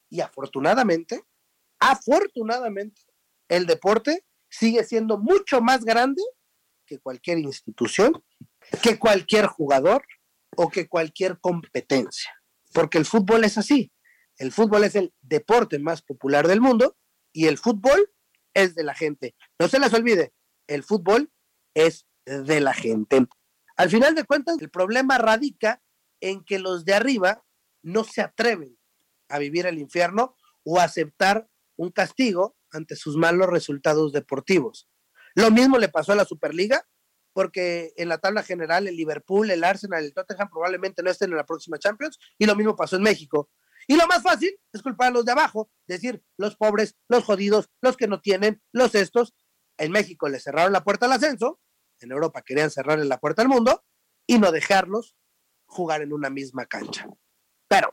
Y 0.10 0.20
afortunadamente, 0.20 1.24
afortunadamente, 1.80 3.02
el 3.48 3.66
deporte 3.66 4.26
sigue 4.50 4.84
siendo 4.84 5.18
mucho 5.18 5.62
más 5.62 5.86
grande 5.86 6.22
que 6.86 7.00
cualquier 7.00 7.40
institución, 7.40 8.22
que 8.82 9.00
cualquier 9.00 9.48
jugador 9.48 10.04
o 10.56 10.70
que 10.70 10.88
cualquier 10.88 11.40
competencia. 11.40 12.32
Porque 12.74 12.98
el 12.98 13.06
fútbol 13.06 13.44
es 13.44 13.58
así. 13.58 13.92
El 14.38 14.52
fútbol 14.52 14.84
es 14.84 14.96
el 14.96 15.14
deporte 15.22 15.80
más 15.80 16.02
popular 16.02 16.48
del 16.48 16.62
mundo 16.62 16.98
y 17.32 17.48
el 17.48 17.58
fútbol 17.58 18.12
es 18.54 18.76
de 18.76 18.84
la 18.84 18.94
gente. 18.94 19.36
No 19.60 19.68
se 19.68 19.80
les 19.80 19.94
olvide, 19.94 20.34
el 20.68 20.84
fútbol 20.84 21.32
es 21.74 22.06
de 22.26 22.60
la 22.60 22.74
gente. 22.74 23.28
Al 23.78 23.90
final 23.90 24.16
de 24.16 24.26
cuentas, 24.26 24.58
el 24.60 24.70
problema 24.70 25.18
radica 25.18 25.82
en 26.20 26.44
que 26.44 26.60
los 26.60 26.86
de 26.86 26.94
arriba 26.94 27.44
no 27.82 28.04
se 28.04 28.22
atreven 28.22 28.78
a 29.30 29.40
vivir 29.40 29.66
el 29.66 29.80
infierno 29.80 30.36
o 30.64 30.80
a 30.80 30.84
aceptar 30.84 31.48
un 31.76 31.90
castigo 31.90 32.56
ante 32.72 32.96
sus 32.96 33.18
malos 33.18 33.48
resultados 33.48 34.12
deportivos. 34.12 34.88
Lo 35.34 35.50
mismo 35.50 35.78
le 35.78 35.90
pasó 35.90 36.12
a 36.12 36.16
la 36.16 36.26
Superliga, 36.26 36.86
porque 37.34 37.94
en 37.96 38.10
la 38.10 38.18
tabla 38.18 38.44
general 38.44 38.88
el 38.88 38.96
Liverpool, 38.96 39.50
el 39.50 39.64
Arsenal, 39.64 40.04
el 40.04 40.14
Tottenham 40.14 40.50
probablemente 40.50 41.04
no 41.04 41.10
estén 41.10 41.32
en 41.32 41.38
la 41.38 41.46
próxima 41.46 41.80
Champions, 41.80 42.20
y 42.38 42.46
lo 42.46 42.56
mismo 42.56 42.76
pasó 42.76 42.98
en 42.98 43.04
México. 43.04 43.50
Y 43.88 43.96
lo 43.96 44.06
más 44.08 44.22
fácil 44.22 44.56
es 44.72 44.82
culpar 44.82 45.08
a 45.08 45.12
los 45.12 45.26
de 45.26 45.32
abajo, 45.32 45.72
decir 45.88 46.24
los 46.38 46.56
pobres, 46.56 46.96
los 47.08 47.24
jodidos, 47.24 47.70
los 47.82 47.98
que 47.98 48.08
no 48.08 48.22
tienen, 48.22 48.62
los 48.72 48.96
estos. 48.96 49.34
En 49.78 49.92
México 49.92 50.30
le 50.30 50.40
cerraron 50.40 50.74
la 50.74 50.84
puerta 50.84 51.08
al 51.08 51.14
ascenso, 51.14 51.60
en 52.00 52.12
Europa 52.12 52.42
querían 52.42 52.70
cerrarle 52.70 53.06
la 53.06 53.20
puerta 53.20 53.42
al 53.42 53.48
mundo 53.48 53.84
y 54.28 54.38
no 54.40 54.52
dejarlos 54.52 55.16
jugar 55.66 56.02
en 56.02 56.14
una 56.14 56.30
misma 56.30 56.66
cancha. 56.66 57.08
Pero 57.68 57.92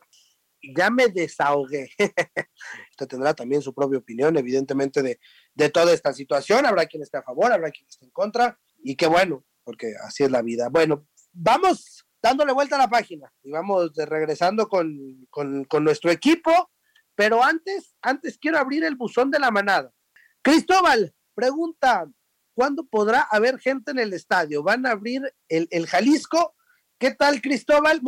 ya 0.62 0.90
me 0.90 1.08
desahogué. 1.08 1.90
Usted 2.90 3.06
tendrá 3.06 3.34
también 3.34 3.62
su 3.62 3.74
propia 3.74 3.98
opinión, 3.98 4.36
evidentemente, 4.36 5.02
de, 5.02 5.20
de 5.54 5.70
toda 5.70 5.92
esta 5.92 6.12
situación. 6.12 6.66
Habrá 6.66 6.86
quien 6.86 7.02
esté 7.02 7.18
a 7.18 7.22
favor, 7.22 7.52
habrá 7.52 7.70
quien 7.70 7.88
esté 7.88 8.04
en 8.04 8.10
contra. 8.10 8.58
Y 8.88 8.96
qué 8.96 9.06
bueno, 9.06 9.44
porque 9.64 9.92
así 10.02 10.24
es 10.24 10.30
la 10.30 10.40
vida. 10.40 10.70
Bueno, 10.70 11.06
vamos 11.30 12.06
dándole 12.22 12.54
vuelta 12.54 12.76
a 12.76 12.78
la 12.78 12.88
página 12.88 13.30
y 13.42 13.50
vamos 13.50 13.92
regresando 13.94 14.66
con, 14.66 15.26
con, 15.28 15.84
nuestro 15.84 16.10
equipo. 16.10 16.70
Pero 17.14 17.44
antes, 17.44 17.94
antes 18.00 18.38
quiero 18.38 18.56
abrir 18.56 18.84
el 18.84 18.96
buzón 18.96 19.30
de 19.30 19.40
la 19.40 19.50
manada. 19.50 19.92
Cristóbal, 20.40 21.14
pregunta, 21.34 22.10
¿cuándo 22.54 22.86
podrá 22.86 23.20
haber 23.30 23.58
gente 23.58 23.90
en 23.90 23.98
el 23.98 24.14
estadio? 24.14 24.62
¿Van 24.62 24.86
a 24.86 24.92
abrir 24.92 25.34
el, 25.50 25.68
el 25.70 25.86
Jalisco? 25.86 26.54
¿Qué 26.98 27.10
tal, 27.10 27.42
Cristóbal? 27.42 28.00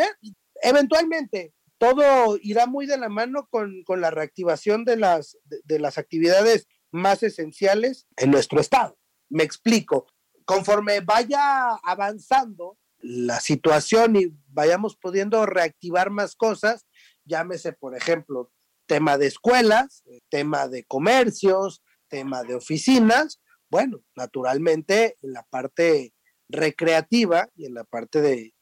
Eventualmente, 0.62 1.52
todo 1.76 2.38
irá 2.40 2.64
muy 2.64 2.86
de 2.86 2.96
la 2.96 3.10
mano 3.10 3.48
con, 3.50 3.82
con 3.84 4.00
la 4.00 4.10
reactivación 4.10 4.86
de 4.86 4.96
las, 4.96 5.36
de 5.44 5.78
las 5.78 5.98
actividades 5.98 6.68
más 6.90 7.22
esenciales 7.22 8.06
en 8.16 8.30
nuestro 8.30 8.62
estado. 8.62 8.98
Me 9.28 9.42
explico. 9.42 10.06
Conforme 10.44 11.00
vaya 11.00 11.74
avanzando 11.84 12.78
la 12.98 13.40
situación 13.40 14.16
y 14.16 14.34
vayamos 14.48 14.96
pudiendo 14.96 15.46
reactivar 15.46 16.10
más 16.10 16.36
cosas, 16.36 16.86
llámese, 17.24 17.72
por 17.72 17.96
ejemplo, 17.96 18.52
tema 18.86 19.16
de 19.16 19.26
escuelas, 19.26 20.04
tema 20.28 20.68
de 20.68 20.84
comercios, 20.84 21.82
tema 22.08 22.42
de 22.42 22.56
oficinas, 22.56 23.40
bueno, 23.70 24.02
naturalmente 24.16 25.16
en 25.22 25.32
la 25.32 25.44
parte 25.44 26.12
recreativa 26.48 27.48
y 27.54 27.66
en 27.66 27.74
la 27.74 27.84
parte 27.84 28.20
de, 28.20 28.52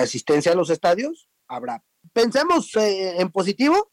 asistencia 0.00 0.52
a 0.52 0.54
los 0.54 0.70
estadios 0.70 1.28
habrá. 1.48 1.84
Pensemos 2.12 2.74
eh, 2.76 3.20
en 3.20 3.30
positivo 3.30 3.90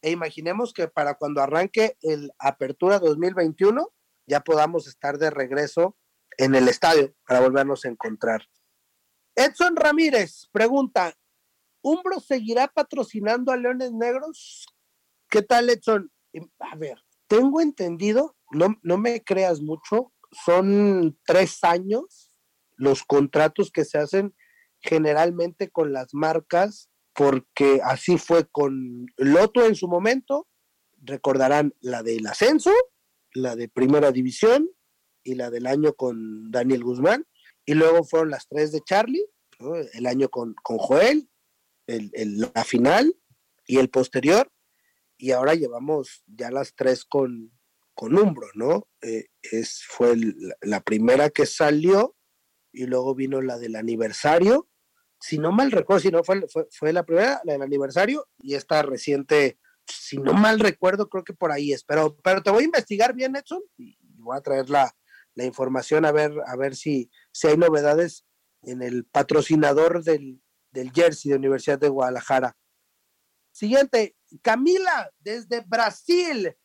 e 0.00 0.10
imaginemos 0.10 0.72
que 0.72 0.86
para 0.86 1.14
cuando 1.14 1.42
arranque 1.42 1.96
el 2.02 2.30
Apertura 2.38 3.00
2021 3.00 3.92
ya 4.26 4.40
podamos 4.40 4.86
estar 4.86 5.18
de 5.18 5.30
regreso 5.30 5.96
en 6.38 6.54
el 6.54 6.68
estadio 6.68 7.14
para 7.26 7.40
volvernos 7.40 7.84
a 7.84 7.88
encontrar. 7.88 8.42
Edson 9.34 9.76
Ramírez 9.76 10.48
pregunta, 10.52 11.14
¿Umbro 11.82 12.18
seguirá 12.18 12.68
patrocinando 12.68 13.52
a 13.52 13.58
Leones 13.58 13.92
Negros? 13.92 14.66
¿Qué 15.28 15.42
tal, 15.42 15.68
Edson? 15.68 16.10
A 16.58 16.76
ver, 16.76 16.98
tengo 17.28 17.60
entendido, 17.60 18.36
no, 18.52 18.76
no 18.82 18.96
me 18.96 19.22
creas 19.22 19.60
mucho, 19.60 20.12
son 20.32 21.18
tres 21.26 21.62
años 21.62 22.30
los 22.76 23.04
contratos 23.04 23.70
que 23.70 23.84
se 23.84 23.98
hacen 23.98 24.34
generalmente 24.80 25.70
con 25.70 25.92
las 25.92 26.14
marcas, 26.14 26.90
porque 27.14 27.80
así 27.84 28.16
fue 28.16 28.46
con 28.50 29.06
Loto 29.16 29.66
en 29.66 29.74
su 29.74 29.86
momento, 29.86 30.48
recordarán 31.02 31.74
la 31.80 32.02
del 32.02 32.26
ascenso, 32.26 32.72
la 33.34 33.56
de 33.56 33.68
primera 33.68 34.10
división 34.10 34.70
y 35.24 35.34
la 35.34 35.50
del 35.50 35.66
año 35.66 35.94
con 35.94 36.50
Daniel 36.50 36.84
Guzmán, 36.84 37.26
y 37.64 37.74
luego 37.74 38.04
fueron 38.04 38.30
las 38.30 38.46
tres 38.46 38.70
de 38.72 38.80
Charlie, 38.82 39.26
el 39.94 40.06
año 40.06 40.28
con, 40.28 40.54
con 40.62 40.78
Joel, 40.78 41.28
el, 41.86 42.38
la 42.38 42.64
final 42.64 43.16
y 43.66 43.78
el 43.78 43.88
posterior, 43.88 44.50
y 45.16 45.30
ahora 45.30 45.54
llevamos 45.54 46.22
ya 46.26 46.50
las 46.50 46.74
tres 46.74 47.04
con, 47.04 47.52
con 47.94 48.18
Umbro, 48.18 48.48
¿no? 48.54 48.88
Eh, 49.00 49.26
es, 49.42 49.82
fue 49.86 50.16
la 50.60 50.80
primera 50.80 51.30
que 51.30 51.46
salió 51.46 52.16
y 52.72 52.86
luego 52.86 53.14
vino 53.14 53.40
la 53.40 53.58
del 53.58 53.76
aniversario, 53.76 54.68
si 55.20 55.38
no 55.38 55.52
mal 55.52 55.70
recuerdo, 55.70 56.00
si 56.00 56.10
no 56.10 56.22
fue, 56.22 56.46
fue, 56.48 56.66
fue 56.70 56.92
la 56.92 57.04
primera, 57.04 57.40
la 57.44 57.54
del 57.54 57.62
aniversario, 57.62 58.28
y 58.38 58.54
esta 58.54 58.82
reciente, 58.82 59.58
si 59.86 60.18
no 60.18 60.34
mal 60.34 60.60
recuerdo, 60.60 61.08
creo 61.08 61.24
que 61.24 61.32
por 61.32 61.52
ahí 61.52 61.72
es, 61.72 61.84
pero, 61.84 62.16
pero 62.22 62.42
te 62.42 62.50
voy 62.50 62.62
a 62.64 62.66
investigar 62.66 63.14
bien, 63.14 63.36
Edson, 63.36 63.62
y 63.78 63.96
voy 64.18 64.36
a 64.36 64.42
traer 64.42 64.68
la, 64.68 64.94
la 65.34 65.44
información 65.44 66.04
a 66.04 66.12
ver, 66.12 66.32
a 66.46 66.56
ver 66.56 66.76
si, 66.76 67.10
si 67.32 67.48
hay 67.48 67.56
novedades 67.56 68.24
en 68.62 68.82
el 68.82 69.04
patrocinador 69.04 70.02
del, 70.02 70.42
del 70.70 70.92
jersey 70.92 71.30
de 71.30 71.38
Universidad 71.38 71.78
de 71.78 71.88
Guadalajara. 71.88 72.56
Siguiente, 73.52 74.16
Camila, 74.42 75.10
desde 75.20 75.60
Brasil, 75.60 76.56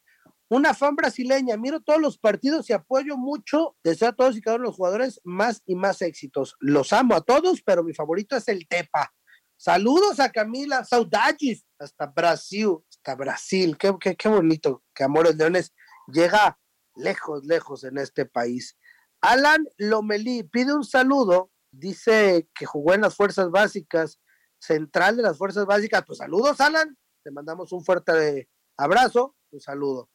una 0.50 0.74
fan 0.74 0.96
brasileña. 0.96 1.56
Miro 1.58 1.82
todos 1.82 2.02
los 2.02 2.18
partidos 2.18 2.70
y 2.70 2.74
apoyo 2.74 3.16
mucho. 3.18 3.76
Deseo 3.84 4.10
a 4.10 4.14
todos 4.14 4.36
y 4.36 4.42
cada 4.42 4.56
uno 4.56 4.64
de 4.64 4.70
los 4.70 4.76
jugadores 4.76 5.22
más 5.24 5.62
y 5.66 5.76
más 5.76 6.02
éxitos. 6.02 6.56
Los 6.60 6.92
amo 6.92 7.16
a 7.16 7.22
todos, 7.22 7.62
pero 7.62 7.84
mi 7.84 7.94
favorito 7.94 8.36
es 8.36 8.48
el 8.48 8.68
Tepa. 8.68 9.14
Saludos 9.56 10.20
a 10.20 10.32
Camila, 10.32 10.84
saudades 10.86 11.66
hasta 11.78 12.08
Brasil, 12.08 12.78
hasta 12.90 13.16
Brasil. 13.16 13.78
Qué, 13.78 13.94
qué, 14.00 14.16
qué 14.16 14.30
bonito 14.30 14.84
que 14.96 15.04
Amores 15.04 15.36
Leones 15.36 15.74
llega 16.08 16.58
lejos, 17.00 17.46
lejos 17.46 17.84
en 17.84 17.98
este 17.98 18.26
país. 18.26 18.78
Alan 19.22 19.66
Lomelí 19.78 20.44
pide 20.44 20.74
un 20.74 20.84
saludo, 20.84 21.52
dice 21.72 22.50
que 22.54 22.66
jugó 22.66 22.94
en 22.94 23.02
las 23.02 23.16
fuerzas 23.16 23.50
básicas, 23.52 24.20
central 24.60 25.18
de 25.18 25.24
las 25.24 25.38
fuerzas 25.38 25.66
básicas. 25.66 26.04
Pues 26.06 26.20
saludos, 26.20 26.60
Alan, 26.62 26.98
te 27.24 27.32
mandamos 27.32 27.72
un 27.72 27.84
fuerte 27.84 28.50
abrazo, 28.78 29.36
un 29.52 29.60
saludo. 29.60 30.10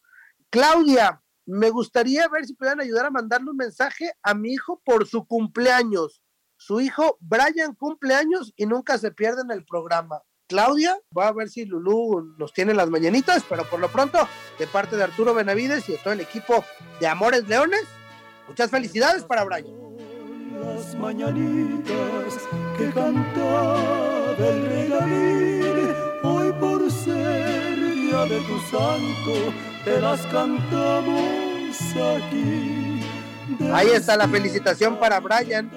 Claudia, 0.50 1.22
me 1.46 1.70
gustaría 1.70 2.28
ver 2.28 2.46
si 2.46 2.54
puedan 2.54 2.80
ayudar 2.80 3.06
a 3.06 3.10
mandarle 3.10 3.50
un 3.50 3.56
mensaje 3.56 4.12
a 4.22 4.34
mi 4.34 4.52
hijo 4.52 4.80
por 4.84 5.06
su 5.06 5.26
cumpleaños. 5.26 6.22
Su 6.56 6.80
hijo 6.80 7.18
Brian 7.20 7.74
cumpleaños 7.74 8.52
y 8.56 8.66
nunca 8.66 8.96
se 8.96 9.10
pierde 9.10 9.42
en 9.42 9.50
el 9.50 9.64
programa. 9.64 10.22
Claudia, 10.46 10.98
va 11.16 11.28
a 11.28 11.32
ver 11.32 11.48
si 11.48 11.64
Lulú 11.64 12.34
nos 12.36 12.52
tiene 12.52 12.74
las 12.74 12.90
mañanitas, 12.90 13.42
pero 13.48 13.64
por 13.64 13.80
lo 13.80 13.88
pronto, 13.88 14.28
de 14.58 14.66
parte 14.66 14.96
de 14.96 15.04
Arturo 15.04 15.32
Benavides 15.32 15.88
y 15.88 15.92
de 15.92 15.98
todo 15.98 16.12
el 16.12 16.20
equipo 16.20 16.64
de 17.00 17.06
Amores 17.06 17.48
Leones, 17.48 17.84
muchas 18.46 18.70
felicidades 18.70 19.24
para 19.24 19.44
Brian. 19.44 19.66
Las 20.62 20.94
mañanitas 20.96 22.38
que 22.76 22.90
cantaba 22.90 24.34
el 24.38 24.66
regalín, 24.66 25.94
hoy 26.22 26.52
por 26.60 26.90
ser 26.90 27.76
día 27.76 28.24
de 28.26 28.40
tu 28.40 28.60
santo, 28.70 29.52
te 29.84 30.00
las 30.00 30.26
cantamos 30.26 31.76
aquí. 31.90 33.00
Ahí 33.72 33.88
está 33.88 34.16
la 34.16 34.28
felicitación 34.28 34.98
para 34.98 35.20
Brian. 35.20 35.70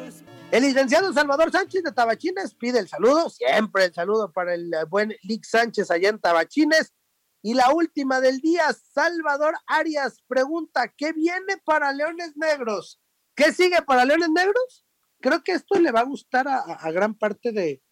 El 0.49 0.63
licenciado 0.63 1.11
Salvador 1.11 1.51
Sánchez 1.51 1.83
de 1.83 1.91
Tabachines 1.91 2.55
pide 2.55 2.79
el 2.79 2.87
saludo, 2.87 3.29
siempre 3.29 3.83
el 3.83 3.93
saludo 3.93 4.31
para 4.31 4.53
el 4.53 4.71
buen 4.89 5.13
Lick 5.23 5.43
Sánchez 5.43 5.91
allá 5.91 6.07
en 6.07 6.19
Tabachines. 6.19 6.93
Y 7.41 7.53
la 7.53 7.73
última 7.73 8.21
del 8.21 8.39
día, 8.39 8.63
Salvador 8.73 9.55
Arias 9.67 10.23
pregunta, 10.25 10.93
¿qué 10.95 11.11
viene 11.11 11.57
para 11.65 11.91
Leones 11.91 12.37
Negros? 12.37 13.01
¿Qué 13.35 13.51
sigue 13.51 13.81
para 13.81 14.05
Leones 14.05 14.29
Negros? 14.29 14.85
Creo 15.19 15.43
que 15.43 15.51
esto 15.51 15.79
le 15.79 15.91
va 15.91 15.99
a 15.99 16.05
gustar 16.05 16.47
a, 16.47 16.59
a 16.59 16.91
gran 16.91 17.13
parte 17.13 17.51
de, 17.51 17.83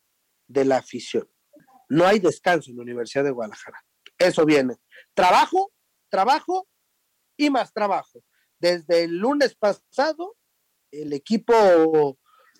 de 0.47 0.65
la 0.65 0.77
afición. 0.77 1.29
No 1.89 2.07
hay 2.07 2.19
descanso 2.19 2.71
en 2.71 2.77
la 2.77 2.83
Universidad 2.83 3.25
de 3.25 3.31
Guadalajara. 3.31 3.83
Eso 4.17 4.45
viene. 4.45 4.77
Trabajo, 5.13 5.73
trabajo 6.09 6.69
y 7.37 7.49
más 7.49 7.73
trabajo. 7.73 8.23
Desde 8.59 9.03
el 9.03 9.17
lunes 9.17 9.55
pasado, 9.55 10.37
el 10.89 11.11
equipo 11.11 12.17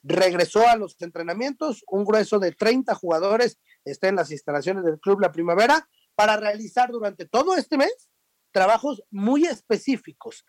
regresó 0.08 0.68
a 0.68 0.76
los 0.76 0.96
entrenamientos, 1.02 1.84
un 1.88 2.06
grueso 2.06 2.38
de 2.38 2.52
30 2.52 2.94
jugadores 2.96 3.60
está 3.84 4.08
en 4.08 4.16
las 4.16 4.32
instalaciones 4.32 4.84
del 4.86 5.00
Club 5.00 5.20
La 5.20 5.32
Primavera 5.32 5.90
para 6.14 6.38
realizar 6.38 6.92
durante 6.92 7.26
todo 7.26 7.56
este 7.56 7.78
mes 7.78 8.10
trabajos 8.52 9.04
muy 9.10 9.46
específicos 9.46 10.46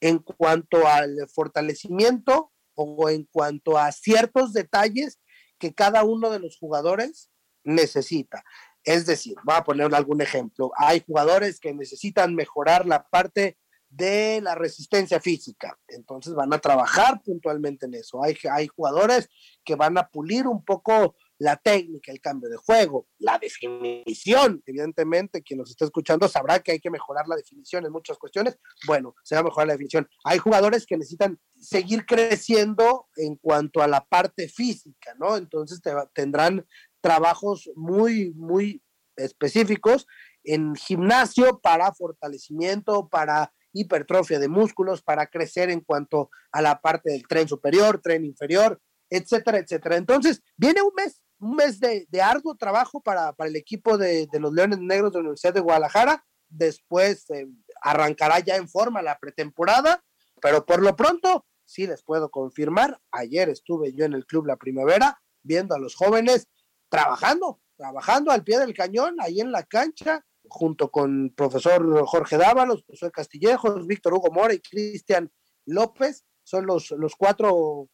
en 0.00 0.18
cuanto 0.18 0.86
al 0.86 1.28
fortalecimiento 1.34 2.52
o 2.74 3.10
en 3.10 3.24
cuanto 3.24 3.76
a 3.76 3.92
ciertos 3.92 4.52
detalles 4.52 5.20
que 5.58 5.74
cada 5.74 6.04
uno 6.04 6.30
de 6.30 6.38
los 6.38 6.56
jugadores 6.56 7.30
necesita. 7.64 8.42
Es 8.84 9.04
decir, 9.04 9.34
voy 9.44 9.56
a 9.56 9.64
poner 9.64 9.94
algún 9.94 10.22
ejemplo. 10.22 10.70
Hay 10.76 11.02
jugadores 11.06 11.60
que 11.60 11.74
necesitan 11.74 12.34
mejorar 12.34 12.86
la 12.86 13.06
parte 13.08 13.58
de 13.90 14.40
la 14.40 14.54
resistencia 14.54 15.20
física. 15.20 15.76
Entonces 15.88 16.34
van 16.34 16.52
a 16.54 16.58
trabajar 16.58 17.20
puntualmente 17.22 17.86
en 17.86 17.94
eso. 17.94 18.22
Hay, 18.22 18.36
hay 18.50 18.68
jugadores 18.68 19.28
que 19.64 19.74
van 19.74 19.98
a 19.98 20.08
pulir 20.08 20.46
un 20.46 20.64
poco 20.64 21.16
la 21.38 21.56
técnica, 21.56 22.12
el 22.12 22.20
cambio 22.20 22.48
de 22.48 22.56
juego, 22.56 23.08
la 23.18 23.38
definición. 23.38 24.62
Evidentemente, 24.64 25.42
quien 25.42 25.58
nos 25.58 25.70
está 25.70 25.86
escuchando 25.86 26.28
sabrá 26.28 26.60
que 26.60 26.72
hay 26.72 26.80
que 26.80 26.90
mejorar 26.90 27.26
la 27.26 27.36
definición 27.36 27.84
en 27.84 27.92
muchas 27.92 28.18
cuestiones. 28.18 28.58
Bueno, 28.86 29.14
se 29.24 29.34
va 29.34 29.40
a 29.40 29.44
mejorar 29.44 29.66
la 29.66 29.74
definición. 29.74 30.08
Hay 30.24 30.38
jugadores 30.38 30.86
que 30.86 30.96
necesitan 30.96 31.40
seguir 31.56 32.06
creciendo 32.06 33.08
en 33.16 33.36
cuanto 33.36 33.82
a 33.82 33.88
la 33.88 34.04
parte 34.04 34.48
física, 34.48 35.14
¿no? 35.18 35.36
Entonces 35.36 35.80
te, 35.80 35.92
tendrán 36.14 36.66
trabajos 37.00 37.70
muy, 37.74 38.32
muy 38.34 38.82
específicos 39.16 40.06
en 40.44 40.74
gimnasio 40.74 41.58
para 41.60 41.92
fortalecimiento, 41.92 43.08
para 43.08 43.52
hipertrofia 43.72 44.38
de 44.38 44.48
músculos, 44.48 45.02
para 45.02 45.26
crecer 45.26 45.70
en 45.70 45.80
cuanto 45.80 46.30
a 46.52 46.62
la 46.62 46.80
parte 46.80 47.10
del 47.10 47.26
tren 47.26 47.48
superior, 47.48 48.00
tren 48.02 48.24
inferior, 48.24 48.80
etcétera, 49.08 49.58
etcétera. 49.58 49.96
Entonces, 49.96 50.42
viene 50.56 50.82
un 50.82 50.92
mes, 50.96 51.20
un 51.38 51.56
mes 51.56 51.80
de, 51.80 52.06
arduo 52.22 52.56
trabajo 52.56 53.00
para, 53.00 53.32
para 53.32 53.50
el 53.50 53.56
equipo 53.56 53.98
de, 53.98 54.26
de, 54.30 54.40
los 54.40 54.52
Leones 54.52 54.78
Negros 54.78 55.12
de 55.12 55.18
la 55.18 55.22
Universidad 55.22 55.54
de 55.54 55.60
Guadalajara. 55.60 56.24
Después 56.48 57.28
eh, 57.30 57.46
arrancará 57.82 58.40
ya 58.40 58.56
en 58.56 58.68
forma 58.68 59.02
la 59.02 59.18
pretemporada, 59.18 60.02
pero 60.40 60.64
por 60.66 60.82
lo 60.82 60.96
pronto 60.96 61.46
sí 61.70 61.86
les 61.86 62.02
puedo 62.02 62.30
confirmar, 62.30 63.00
ayer 63.12 63.48
estuve 63.48 63.92
yo 63.94 64.04
en 64.04 64.14
el 64.14 64.26
Club 64.26 64.46
La 64.46 64.56
Primavera, 64.56 65.22
viendo 65.42 65.74
a 65.74 65.78
los 65.78 65.94
jóvenes 65.94 66.48
trabajando, 66.88 67.60
trabajando 67.76 68.32
al 68.32 68.42
pie 68.42 68.58
del 68.58 68.74
cañón, 68.74 69.16
ahí 69.20 69.40
en 69.40 69.52
la 69.52 69.62
cancha, 69.62 70.26
junto 70.50 70.90
con 70.90 71.32
profesor 71.36 72.04
Jorge 72.06 72.36
Dávalos, 72.36 72.84
José 72.86 73.10
Castillejos, 73.10 73.86
Víctor 73.86 74.14
Hugo 74.14 74.30
Mora 74.30 74.52
y 74.52 74.60
Cristian 74.60 75.32
López, 75.64 76.24
son 76.42 76.66
los, 76.66 76.90
los 76.90 77.14
cuatro 77.16 77.88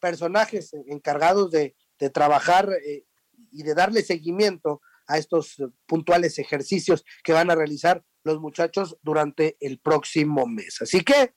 personajes 0.00 0.72
encargados 0.86 1.50
de, 1.50 1.74
trabajar 2.12 2.70
eh, 2.86 3.04
y 3.50 3.64
de 3.64 3.74
darle 3.74 4.02
seguimiento 4.02 4.80
a 5.08 5.18
estos 5.18 5.56
puntuales 5.86 6.38
ejercicios 6.38 7.04
que 7.24 7.32
van 7.32 7.50
a 7.50 7.56
realizar 7.56 8.04
los 8.22 8.40
muchachos 8.40 8.96
durante 9.02 9.56
el 9.60 9.80
próximo 9.80 10.46
mes. 10.46 10.80
Así 10.80 11.02
que 11.02 11.34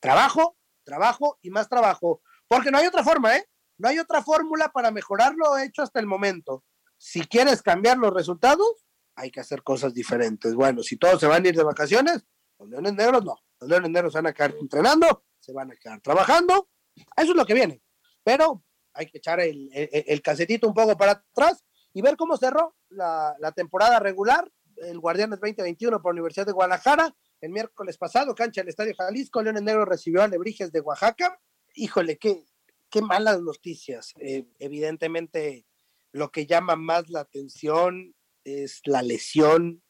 trabajo, 0.00 0.56
trabajo 0.82 1.38
y 1.40 1.50
más 1.50 1.68
trabajo, 1.68 2.20
porque 2.48 2.70
no 2.70 2.78
hay 2.78 2.86
otra 2.86 3.04
forma, 3.04 3.36
¿eh? 3.36 3.46
No 3.78 3.88
hay 3.88 3.98
otra 3.98 4.22
fórmula 4.22 4.70
para 4.70 4.90
mejorar 4.90 5.34
lo 5.36 5.56
hecho 5.58 5.82
hasta 5.82 6.00
el 6.00 6.06
momento. 6.06 6.64
Si 6.98 7.22
quieres 7.26 7.62
cambiar 7.62 7.98
los 7.98 8.12
resultados, 8.12 8.81
hay 9.14 9.30
que 9.30 9.40
hacer 9.40 9.62
cosas 9.62 9.94
diferentes. 9.94 10.54
Bueno, 10.54 10.82
si 10.82 10.96
todos 10.96 11.20
se 11.20 11.26
van 11.26 11.44
a 11.44 11.48
ir 11.48 11.56
de 11.56 11.64
vacaciones, 11.64 12.24
los 12.58 12.68
Leones 12.68 12.94
Negros 12.94 13.24
no. 13.24 13.36
Los 13.60 13.68
Leones 13.68 13.90
Negros 13.90 14.14
van 14.14 14.26
a 14.26 14.32
quedar 14.32 14.54
entrenando, 14.60 15.24
se 15.38 15.52
van 15.52 15.70
a 15.70 15.76
quedar 15.76 16.00
trabajando. 16.00 16.68
Eso 16.94 17.30
es 17.30 17.36
lo 17.36 17.44
que 17.44 17.54
viene. 17.54 17.82
Pero 18.24 18.64
hay 18.94 19.06
que 19.06 19.18
echar 19.18 19.40
el, 19.40 19.70
el, 19.72 20.22
casetito 20.22 20.66
un 20.68 20.74
poco 20.74 20.96
para 20.96 21.12
atrás 21.12 21.64
y 21.92 22.02
ver 22.02 22.16
cómo 22.16 22.36
cerró 22.36 22.76
la, 22.88 23.52
temporada 23.54 23.98
regular. 23.98 24.50
El 24.76 24.98
Guardianes 24.98 25.38
2021 25.40 26.00
por 26.00 26.14
la 26.14 26.20
Universidad 26.20 26.46
de 26.46 26.52
Guadalajara. 26.52 27.14
El 27.40 27.50
miércoles 27.50 27.98
pasado, 27.98 28.34
cancha 28.34 28.60
del 28.60 28.68
Estadio 28.68 28.94
Jalisco, 28.96 29.42
Leones 29.42 29.62
Negros 29.62 29.88
recibió 29.88 30.22
a 30.22 30.28
Lebrijes 30.28 30.72
de 30.72 30.80
Oaxaca. 30.80 31.40
Híjole, 31.74 32.18
qué, 32.18 32.44
qué 32.88 33.02
malas 33.02 33.40
noticias. 33.40 34.12
Eh, 34.20 34.46
evidentemente, 34.58 35.66
lo 36.12 36.30
que 36.30 36.46
llama 36.46 36.76
más 36.76 37.08
la 37.10 37.20
atención 37.20 38.14
es 38.44 38.80
la 38.84 39.02
lesión 39.02 39.82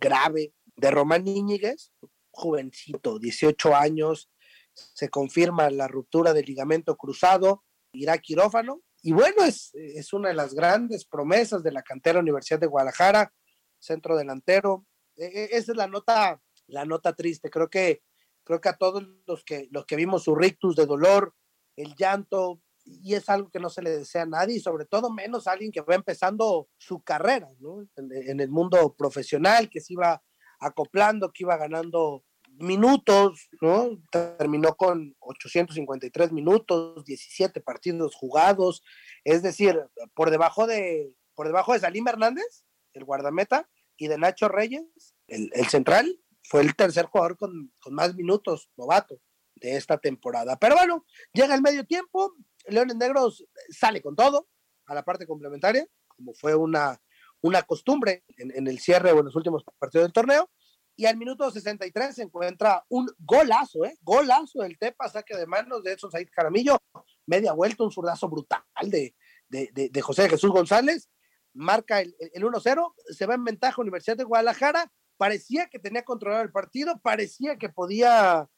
grave 0.00 0.52
de 0.76 0.90
Román 0.90 1.26
Íñiguez, 1.26 1.92
jovencito, 2.30 3.18
18 3.18 3.74
años, 3.74 4.30
se 4.72 5.08
confirma 5.08 5.70
la 5.70 5.88
ruptura 5.88 6.32
del 6.32 6.44
ligamento 6.44 6.96
cruzado, 6.96 7.64
irá 7.92 8.18
quirófano, 8.18 8.82
y 9.02 9.12
bueno, 9.12 9.44
es, 9.44 9.74
es 9.74 10.12
una 10.12 10.28
de 10.28 10.34
las 10.34 10.54
grandes 10.54 11.04
promesas 11.04 11.62
de 11.62 11.72
la 11.72 11.82
cantera 11.82 12.20
Universidad 12.20 12.60
de 12.60 12.66
Guadalajara, 12.66 13.32
centro 13.78 14.16
delantero. 14.16 14.86
E, 15.16 15.26
e, 15.26 15.44
esa 15.52 15.72
es 15.72 15.78
la 15.78 15.86
nota, 15.86 16.40
la 16.66 16.84
nota 16.84 17.14
triste. 17.14 17.48
Creo 17.48 17.68
que, 17.68 18.02
creo 18.44 18.60
que 18.60 18.68
a 18.68 18.76
todos 18.76 19.06
los 19.26 19.44
que, 19.44 19.68
los 19.70 19.86
que 19.86 19.96
vimos 19.96 20.24
su 20.24 20.34
rictus 20.34 20.76
de 20.76 20.86
dolor, 20.86 21.34
el 21.76 21.94
llanto, 21.94 22.60
y 22.86 23.14
es 23.14 23.28
algo 23.28 23.50
que 23.50 23.58
no 23.58 23.68
se 23.68 23.82
le 23.82 23.90
desea 23.90 24.22
a 24.22 24.26
nadie, 24.26 24.56
y 24.56 24.60
sobre 24.60 24.84
todo 24.84 25.10
menos 25.10 25.46
a 25.46 25.52
alguien 25.52 25.72
que 25.72 25.80
va 25.80 25.94
empezando 25.94 26.68
su 26.78 27.02
carrera, 27.02 27.48
¿no? 27.58 27.86
En, 27.96 28.40
el 28.40 28.48
mundo 28.48 28.94
profesional, 28.96 29.68
que 29.68 29.80
se 29.80 29.94
iba 29.94 30.22
acoplando, 30.60 31.32
que 31.32 31.42
iba 31.42 31.56
ganando 31.56 32.24
minutos, 32.58 33.48
¿no? 33.60 34.00
Terminó 34.38 34.76
con 34.76 35.14
853 35.18 36.32
minutos, 36.32 37.04
17 37.04 37.60
partidos 37.60 38.14
jugados, 38.14 38.82
es 39.24 39.42
decir, 39.42 39.78
por 40.14 40.30
debajo 40.30 40.66
de, 40.66 41.12
por 41.34 41.48
debajo 41.48 41.72
de 41.72 41.80
Salim 41.80 42.06
Hernández, 42.06 42.64
el 42.94 43.04
guardameta, 43.04 43.68
y 43.98 44.08
de 44.08 44.18
Nacho 44.18 44.48
Reyes, 44.48 44.84
el, 45.26 45.50
el 45.54 45.66
central, 45.66 46.20
fue 46.44 46.60
el 46.60 46.76
tercer 46.76 47.06
jugador 47.06 47.36
con, 47.36 47.72
con 47.80 47.94
más 47.94 48.14
minutos, 48.14 48.70
novato 48.76 49.20
de 49.56 49.76
esta 49.76 49.98
temporada. 49.98 50.56
Pero 50.56 50.76
bueno, 50.76 51.04
llega 51.32 51.54
el 51.54 51.62
medio 51.62 51.84
tiempo, 51.84 52.34
Leones 52.68 52.96
Negros 52.96 53.44
sale 53.70 54.00
con 54.00 54.16
todo 54.16 54.48
a 54.86 54.94
la 54.94 55.04
parte 55.04 55.26
complementaria, 55.26 55.86
como 56.08 56.34
fue 56.34 56.54
una, 56.54 57.00
una 57.42 57.62
costumbre 57.62 58.24
en, 58.38 58.66
el 58.66 58.78
cierre 58.78 59.12
o 59.12 59.18
en 59.18 59.26
los 59.26 59.36
últimos 59.36 59.64
partidos 59.78 60.04
del 60.04 60.12
torneo. 60.12 60.50
Y 60.98 61.04
al 61.04 61.18
minuto 61.18 61.50
63 61.50 62.14
se 62.14 62.22
encuentra 62.22 62.84
un 62.88 63.06
golazo, 63.18 63.84
¿eh? 63.84 63.98
Golazo 64.00 64.62
del 64.62 64.78
Tepa, 64.78 65.10
saque 65.10 65.36
de 65.36 65.46
manos 65.46 65.82
de 65.82 65.92
Edson 65.92 66.10
Said 66.10 66.28
Caramillo, 66.32 66.78
media 67.26 67.52
vuelta, 67.52 67.84
un 67.84 67.92
zurdazo 67.92 68.30
brutal 68.30 68.62
de, 68.82 69.14
de, 69.48 70.00
José 70.00 70.28
Jesús 70.28 70.50
González. 70.50 71.10
Marca 71.52 72.00
el, 72.00 72.14
el 72.18 72.42
1-0, 72.42 72.94
se 73.10 73.26
va 73.26 73.34
en 73.34 73.44
ventaja 73.44 73.80
Universidad 73.80 74.16
de 74.16 74.24
Guadalajara. 74.24 74.90
Parecía 75.18 75.66
que 75.66 75.78
tenía 75.78 76.02
controlado 76.02 76.42
el 76.42 76.52
partido, 76.52 76.98
parecía 77.02 77.56
que 77.56 77.68
podía 77.68 78.48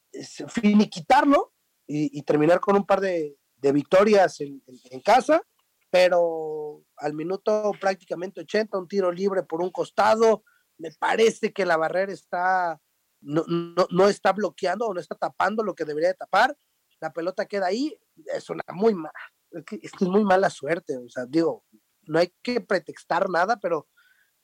finiquitarlo 0.47 1.53
y, 1.87 2.17
y 2.17 2.23
terminar 2.23 2.59
con 2.61 2.75
un 2.75 2.85
par 2.85 3.01
de, 3.01 3.37
de 3.61 3.71
victorias 3.71 4.39
en, 4.41 5.01
casa, 5.01 5.41
pero 5.89 6.83
al 6.97 7.13
minuto 7.13 7.71
prácticamente 7.79 8.41
80, 8.41 8.77
un 8.77 8.87
tiro 8.87 9.11
libre 9.11 9.43
por 9.43 9.61
un 9.61 9.71
costado, 9.71 10.43
me 10.77 10.91
parece 10.91 11.51
que 11.51 11.65
la 11.65 11.77
barrera 11.77 12.13
está, 12.13 12.79
no, 13.21 13.43
no, 13.89 14.07
está 14.07 14.31
bloqueando 14.31 14.87
o 14.87 14.93
no 14.93 14.99
está 14.99 15.15
tapando 15.15 15.63
lo 15.63 15.75
que 15.75 15.85
debería 15.85 16.09
de 16.09 16.15
tapar, 16.15 16.57
la 17.01 17.11
pelota 17.11 17.45
queda 17.45 17.67
ahí, 17.67 17.97
es 18.33 18.49
una 18.49 18.63
muy 18.73 18.93
mala, 18.93 19.13
es 19.51 19.63
que, 19.65 19.79
es, 19.81 20.01
muy 20.01 20.23
mala 20.23 20.49
suerte, 20.49 20.97
o 20.97 21.09
sea, 21.09 21.25
digo, 21.25 21.65
no 22.03 22.19
hay 22.19 22.33
que 22.41 22.61
pretextar 22.61 23.29
nada, 23.29 23.59
pero, 23.59 23.87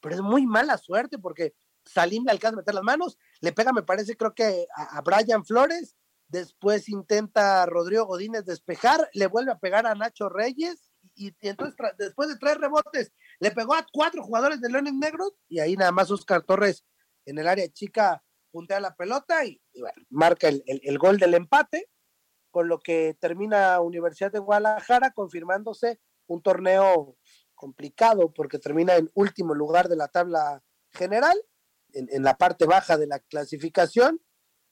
pero 0.01 0.15
es 0.15 0.21
muy 0.21 0.45
mala 0.45 0.77
suerte 0.77 1.17
porque 1.19 1.55
Salim 1.85 2.25
le 2.25 2.31
alcanza 2.31 2.55
a 2.55 2.57
meter 2.57 2.73
las 2.73 2.83
manos, 2.83 3.17
le 3.39 3.53
pega, 3.53 3.71
me 3.71 3.83
parece, 3.83 4.17
creo 4.17 4.33
que 4.33 4.67
a, 4.75 4.97
a 4.97 5.01
Brian 5.01 5.45
Flores, 5.45 5.95
después 6.35 6.89
intenta 6.89 7.65
Rodrigo 7.65 8.05
Godínez 8.05 8.45
despejar, 8.45 9.09
le 9.13 9.27
vuelve 9.27 9.51
a 9.51 9.57
pegar 9.57 9.87
a 9.87 9.95
Nacho 9.95 10.27
Reyes 10.29 10.91
y, 11.15 11.33
entonces 11.41 11.75
después 11.97 12.29
de 12.29 12.37
tres 12.37 12.57
rebotes 12.57 13.13
le 13.39 13.51
pegó 13.51 13.73
a 13.73 13.85
cuatro 13.91 14.21
jugadores 14.21 14.59
de 14.59 14.69
Leones 14.69 14.93
Negros 14.93 15.33
y 15.47 15.59
ahí 15.59 15.77
nada 15.77 15.91
más 15.91 16.11
Oscar 16.11 16.43
Torres 16.43 16.85
en 17.25 17.37
el 17.37 17.47
área 17.47 17.67
chica 17.69 18.21
puntea 18.51 18.79
la 18.79 18.95
pelota 18.95 19.45
y, 19.45 19.61
bueno, 19.79 20.05
marca 20.09 20.47
el, 20.47 20.63
el, 20.65 20.97
gol 20.97 21.17
del 21.17 21.33
empate, 21.33 21.89
con 22.51 22.67
lo 22.67 22.79
que 22.79 23.17
termina 23.19 23.81
Universidad 23.81 24.31
de 24.31 24.39
Guadalajara 24.39 25.11
confirmándose 25.11 25.99
un 26.27 26.41
torneo 26.41 27.17
complicado 27.53 28.33
porque 28.33 28.59
termina 28.59 28.95
en 28.95 29.11
último 29.13 29.53
lugar 29.53 29.89
de 29.89 29.97
la 29.97 30.07
tabla 30.07 30.63
general, 30.91 31.37
en, 31.93 32.07
en 32.11 32.23
la 32.23 32.37
parte 32.37 32.65
baja 32.65 32.97
de 32.97 33.07
la 33.07 33.19
clasificación 33.19 34.21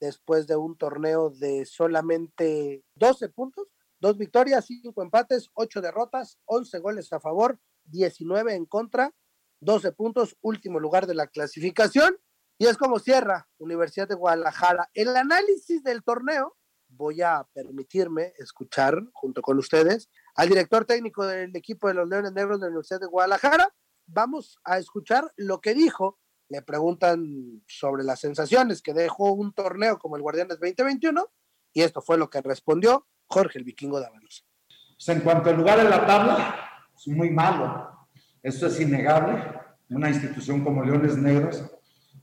después 0.04 0.48
de 0.48 0.58
un 0.58 0.76
torneo 0.76 1.30
de 1.30 1.66
solamente 1.66 2.84
12 2.96 3.30
puntos, 3.30 3.70
dos 4.02 4.18
victorias, 4.18 4.66
cinco 4.66 5.02
empates, 5.02 5.50
ocho 5.54 5.82
derrotas, 5.82 6.38
11 6.46 6.80
goles 6.80 7.14
a 7.14 7.22
favor, 7.22 7.58
19 7.86 8.54
en 8.54 8.66
contra, 8.66 9.14
12 9.62 9.94
puntos, 9.94 10.36
último 10.42 10.82
lugar 10.82 11.08
de 11.08 11.16
la 11.16 11.28
clasificación. 11.28 12.18
Y 12.58 12.68
es 12.68 12.78
como 12.78 13.00
cierra 13.00 13.48
Universidad 13.58 14.10
de 14.10 14.16
Guadalajara. 14.16 14.90
El 14.94 15.16
análisis 15.16 15.82
del 15.84 16.04
torneo, 16.04 16.58
voy 16.90 17.22
a 17.22 17.48
permitirme 17.54 18.34
escuchar 18.38 19.02
junto 19.14 19.42
con 19.42 19.58
ustedes 19.58 20.10
al 20.36 20.50
director 20.50 20.84
técnico 20.84 21.26
del 21.26 21.56
equipo 21.56 21.88
de 21.88 21.94
los 21.94 22.10
Leones 22.10 22.34
Negros 22.34 22.60
de 22.60 22.66
la 22.66 22.72
Universidad 22.72 23.00
de 23.00 23.08
Guadalajara. 23.08 23.74
Vamos 24.06 24.60
a 24.66 24.80
escuchar 24.80 25.32
lo 25.38 25.62
que 25.62 25.74
dijo 25.74 26.20
le 26.54 26.62
preguntan 26.62 27.64
sobre 27.68 28.04
las 28.04 28.20
sensaciones 28.20 28.84
que 28.84 28.94
dejó 28.94 29.34
un 29.34 29.54
torneo 29.54 29.98
como 29.98 30.18
el 30.18 30.22
Guardianes 30.22 30.60
2021 30.60 31.28
y 31.74 31.82
esto 31.82 32.00
fue 32.00 32.16
lo 32.16 32.30
que 32.30 32.42
respondió 32.42 33.08
Jorge 33.26 33.58
el 33.58 33.66
Vikingo 33.66 34.00
Dávalos. 34.00 34.46
Pues 34.68 35.10
en 35.10 35.22
cuanto 35.22 35.50
al 35.50 35.58
lugar 35.58 35.80
en 35.80 35.90
la 35.90 36.06
tabla, 36.06 36.86
es 36.96 37.08
muy 37.08 37.32
malo. 37.32 38.08
Esto 38.44 38.68
es 38.68 38.80
innegable. 38.80 39.44
Una 39.90 40.10
institución 40.10 40.64
como 40.64 40.84
Leones 40.84 41.18
Negros 41.18 41.64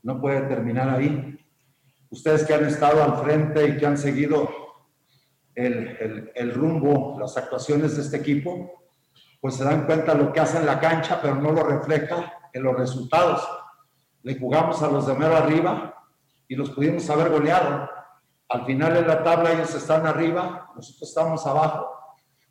no 0.01 0.21
puede 0.21 0.41
terminar 0.43 0.87
ahí. 0.89 1.37
Ustedes 2.09 2.45
que 2.45 2.53
han 2.53 2.65
estado 2.65 3.03
al 3.03 3.21
frente 3.21 3.67
y 3.67 3.77
que 3.77 3.85
han 3.85 3.97
seguido 3.97 4.49
el, 5.55 6.31
el, 6.33 6.53
rumbo, 6.53 7.17
las 7.19 7.35
actuaciones 7.35 7.97
de 7.97 8.03
este 8.03 8.15
equipo, 8.15 8.85
pues 9.41 9.55
se 9.55 9.65
dan 9.65 9.85
cuenta 9.85 10.13
de 10.13 10.23
lo 10.23 10.31
que 10.31 10.39
hace 10.39 10.57
en 10.57 10.65
la 10.65 10.79
cancha, 10.79 11.19
pero 11.21 11.35
no 11.35 11.51
lo 11.51 11.63
refleja 11.63 12.49
en 12.53 12.63
los 12.63 12.77
resultados 12.77 13.45
le 14.23 14.39
jugamos 14.39 14.81
a 14.81 14.87
los 14.87 15.07
de 15.07 15.13
mero 15.15 15.35
arriba 15.35 15.95
y 16.47 16.55
los 16.55 16.71
pudimos 16.71 17.09
haber 17.09 17.29
goleado. 17.29 17.89
Al 18.49 18.65
final 18.65 18.97
en 18.97 19.07
la 19.07 19.23
tabla 19.23 19.53
ellos 19.53 19.73
están 19.73 20.05
arriba, 20.05 20.69
nosotros 20.75 21.09
estamos 21.09 21.45
abajo 21.47 21.89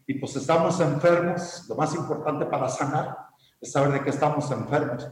y 0.07 0.15
pues 0.15 0.35
estamos 0.37 0.81
enfermos. 0.81 1.67
Lo 1.69 1.77
más 1.77 1.95
importante 1.95 2.47
para 2.47 2.69
sanar 2.69 3.17
es 3.61 3.73
saber 3.73 3.93
de 3.93 4.03
que 4.03 4.11
estamos 4.11 4.51
enfermos. 4.51 5.09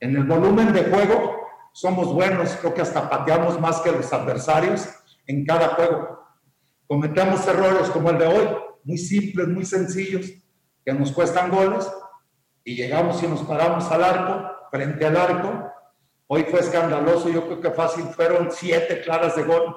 En 0.00 0.16
el 0.16 0.24
volumen 0.24 0.72
de 0.72 0.84
juego 0.84 1.38
somos 1.72 2.12
buenos, 2.12 2.56
creo 2.60 2.74
que 2.74 2.82
hasta 2.82 3.08
pateamos 3.08 3.60
más 3.60 3.80
que 3.80 3.92
los 3.92 4.12
adversarios 4.12 4.88
en 5.26 5.44
cada 5.44 5.68
juego. 5.76 6.18
Cometemos 6.86 7.46
errores 7.46 7.88
como 7.90 8.10
el 8.10 8.18
de 8.18 8.26
hoy, 8.26 8.48
muy 8.84 8.98
simples, 8.98 9.46
muy 9.48 9.64
sencillos, 9.64 10.26
que 10.84 10.92
nos 10.92 11.12
cuestan 11.12 11.50
goles 11.50 11.88
y 12.64 12.74
llegamos 12.74 13.22
y 13.22 13.28
nos 13.28 13.42
paramos 13.42 13.90
al 13.90 14.02
arco, 14.02 14.50
frente 14.70 15.06
al 15.06 15.16
arco, 15.16 15.70
Hoy 16.30 16.44
fue 16.44 16.60
escandaloso, 16.60 17.30
yo 17.30 17.46
creo 17.46 17.60
que 17.60 17.70
fácil 17.70 18.04
fueron 18.04 18.50
siete 18.52 19.00
claras 19.00 19.34
de 19.34 19.44
gol 19.44 19.74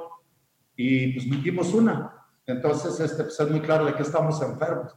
y 0.76 1.14
pues 1.14 1.26
metimos 1.28 1.74
una. 1.74 2.28
Entonces, 2.46 3.00
este, 3.00 3.24
pues 3.24 3.40
es 3.40 3.50
muy 3.50 3.62
claro 3.62 3.86
de 3.86 3.94
que 3.94 4.04
estamos 4.04 4.42
enfermos. 4.42 4.94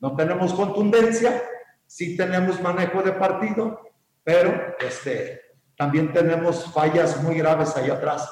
No 0.00 0.16
tenemos 0.16 0.54
contundencia, 0.54 1.42
sí 1.86 2.16
tenemos 2.16 2.58
manejo 2.62 3.02
de 3.02 3.12
partido, 3.12 3.80
pero 4.22 4.76
este, 4.80 5.42
también 5.76 6.10
tenemos 6.10 6.72
fallas 6.72 7.22
muy 7.22 7.36
graves 7.36 7.76
ahí 7.76 7.90
atrás. 7.90 8.26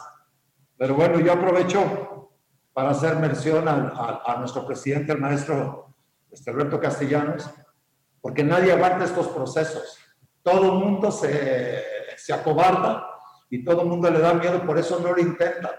Pero 0.79 0.95
bueno, 0.95 1.21
yo 1.21 1.35
aprovecho 1.35 2.31
para 2.73 2.93
hacer 2.93 3.17
mención 3.17 3.69
a, 3.69 4.37
nuestro 4.39 4.67
presidente, 4.67 5.13
el 5.13 5.19
maestro 5.19 5.95
este, 6.31 6.51
Alberto 6.51 6.81
Castellanos, 6.81 7.51
porque 8.23 8.43
nadie 8.43 8.73
aguanta 8.73 9.05
estos 9.05 9.29
procesos. 9.29 9.99
Todo 10.43 10.73
el 10.73 10.79
mundo 10.79 11.11
se, 11.11 11.93
se 12.23 12.33
acobarda 12.33 13.05
y 13.51 13.65
todo 13.65 13.83
el 13.83 13.89
mundo 13.89 14.09
le 14.09 14.21
da 14.21 14.33
miedo, 14.35 14.65
por 14.65 14.79
eso 14.79 15.01
no 15.01 15.13
lo 15.13 15.21
intentan. 15.21 15.73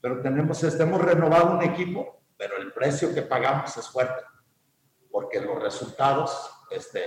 Pero 0.00 0.20
tenemos, 0.20 0.62
este, 0.62 0.84
hemos 0.84 1.00
renovado 1.00 1.56
un 1.56 1.62
equipo, 1.62 2.22
pero 2.36 2.56
el 2.58 2.72
precio 2.72 3.12
que 3.12 3.22
pagamos 3.22 3.76
es 3.76 3.88
fuerte, 3.88 4.22
porque 5.10 5.40
los 5.40 5.60
resultados, 5.60 6.48
este, 6.70 7.00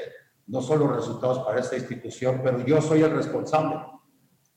no 0.47 0.61
son 0.61 0.79
los 0.79 0.95
resultados 0.97 1.39
para 1.39 1.61
esta 1.61 1.77
institución, 1.77 2.41
pero 2.43 2.59
yo 2.59 2.81
soy 2.81 3.03
el 3.03 3.11
responsable. 3.11 3.77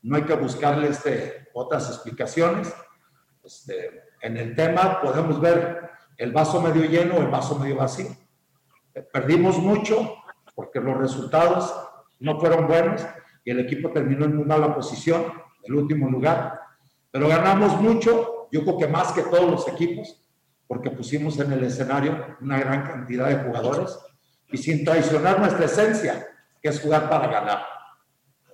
No 0.02 0.16
hay 0.16 0.24
que 0.24 0.34
buscarle 0.34 0.88
este, 0.88 1.48
otras 1.54 1.88
explicaciones. 1.88 2.74
Este, 3.44 4.02
en 4.22 4.36
el 4.36 4.56
tema 4.56 5.00
podemos 5.00 5.40
ver 5.40 5.88
el 6.16 6.32
vaso 6.32 6.60
medio 6.60 6.84
lleno 6.84 7.16
o 7.16 7.20
el 7.20 7.28
vaso 7.28 7.56
medio 7.58 7.76
vacío. 7.76 8.10
Perdimos 9.12 9.58
mucho 9.58 10.16
porque 10.56 10.80
los 10.80 10.96
resultados 10.98 11.72
no 12.18 12.38
fueron 12.40 12.66
buenos 12.66 13.06
y 13.44 13.50
el 13.50 13.60
equipo 13.60 13.90
terminó 13.90 14.24
en 14.24 14.36
muy 14.36 14.44
mala 14.44 14.74
posición, 14.74 15.32
el 15.64 15.74
último 15.74 16.08
lugar. 16.08 16.60
Pero 17.10 17.28
ganamos 17.28 17.80
mucho, 17.80 18.48
yo 18.52 18.62
creo 18.62 18.78
que 18.78 18.88
más 18.88 19.12
que 19.12 19.22
todos 19.22 19.50
los 19.50 19.68
equipos, 19.68 20.20
porque 20.66 20.90
pusimos 20.90 21.38
en 21.40 21.52
el 21.52 21.64
escenario 21.64 22.36
una 22.40 22.58
gran 22.60 22.84
cantidad 22.84 23.28
de 23.28 23.44
jugadores 23.44 23.98
y 24.48 24.56
sin 24.56 24.84
traicionar 24.84 25.40
nuestra 25.40 25.64
esencia, 25.64 26.26
que 26.62 26.68
es 26.68 26.80
jugar 26.80 27.08
para 27.08 27.26
ganar. 27.26 27.64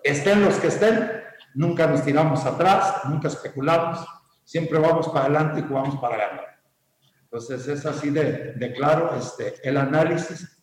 Estén 0.03 0.45
los 0.45 0.57
que 0.57 0.69
estén, 0.69 1.11
nunca 1.55 1.87
nos 1.87 2.03
tiramos 2.03 2.45
atrás, 2.45 3.03
nunca 3.09 3.29
especulamos, 3.29 4.07
siempre 4.45 4.79
vamos 4.79 5.09
para 5.09 5.27
adelante 5.27 5.61
y 5.61 5.63
jugamos 5.65 5.97
para 5.97 6.17
ganar. 6.17 6.61
Entonces 7.25 7.67
es 7.67 7.85
así 7.85 8.11
de, 8.11 8.53
de 8.55 8.73
claro 8.73 9.15
este, 9.19 9.55
el 9.69 9.77
análisis 9.77 10.57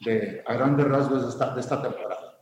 de, 0.00 0.42
a 0.46 0.54
grandes 0.54 0.86
rasgos 0.86 1.24
de 1.24 1.28
esta, 1.28 1.54
de 1.54 1.60
esta 1.60 1.82
temporada. 1.82 2.38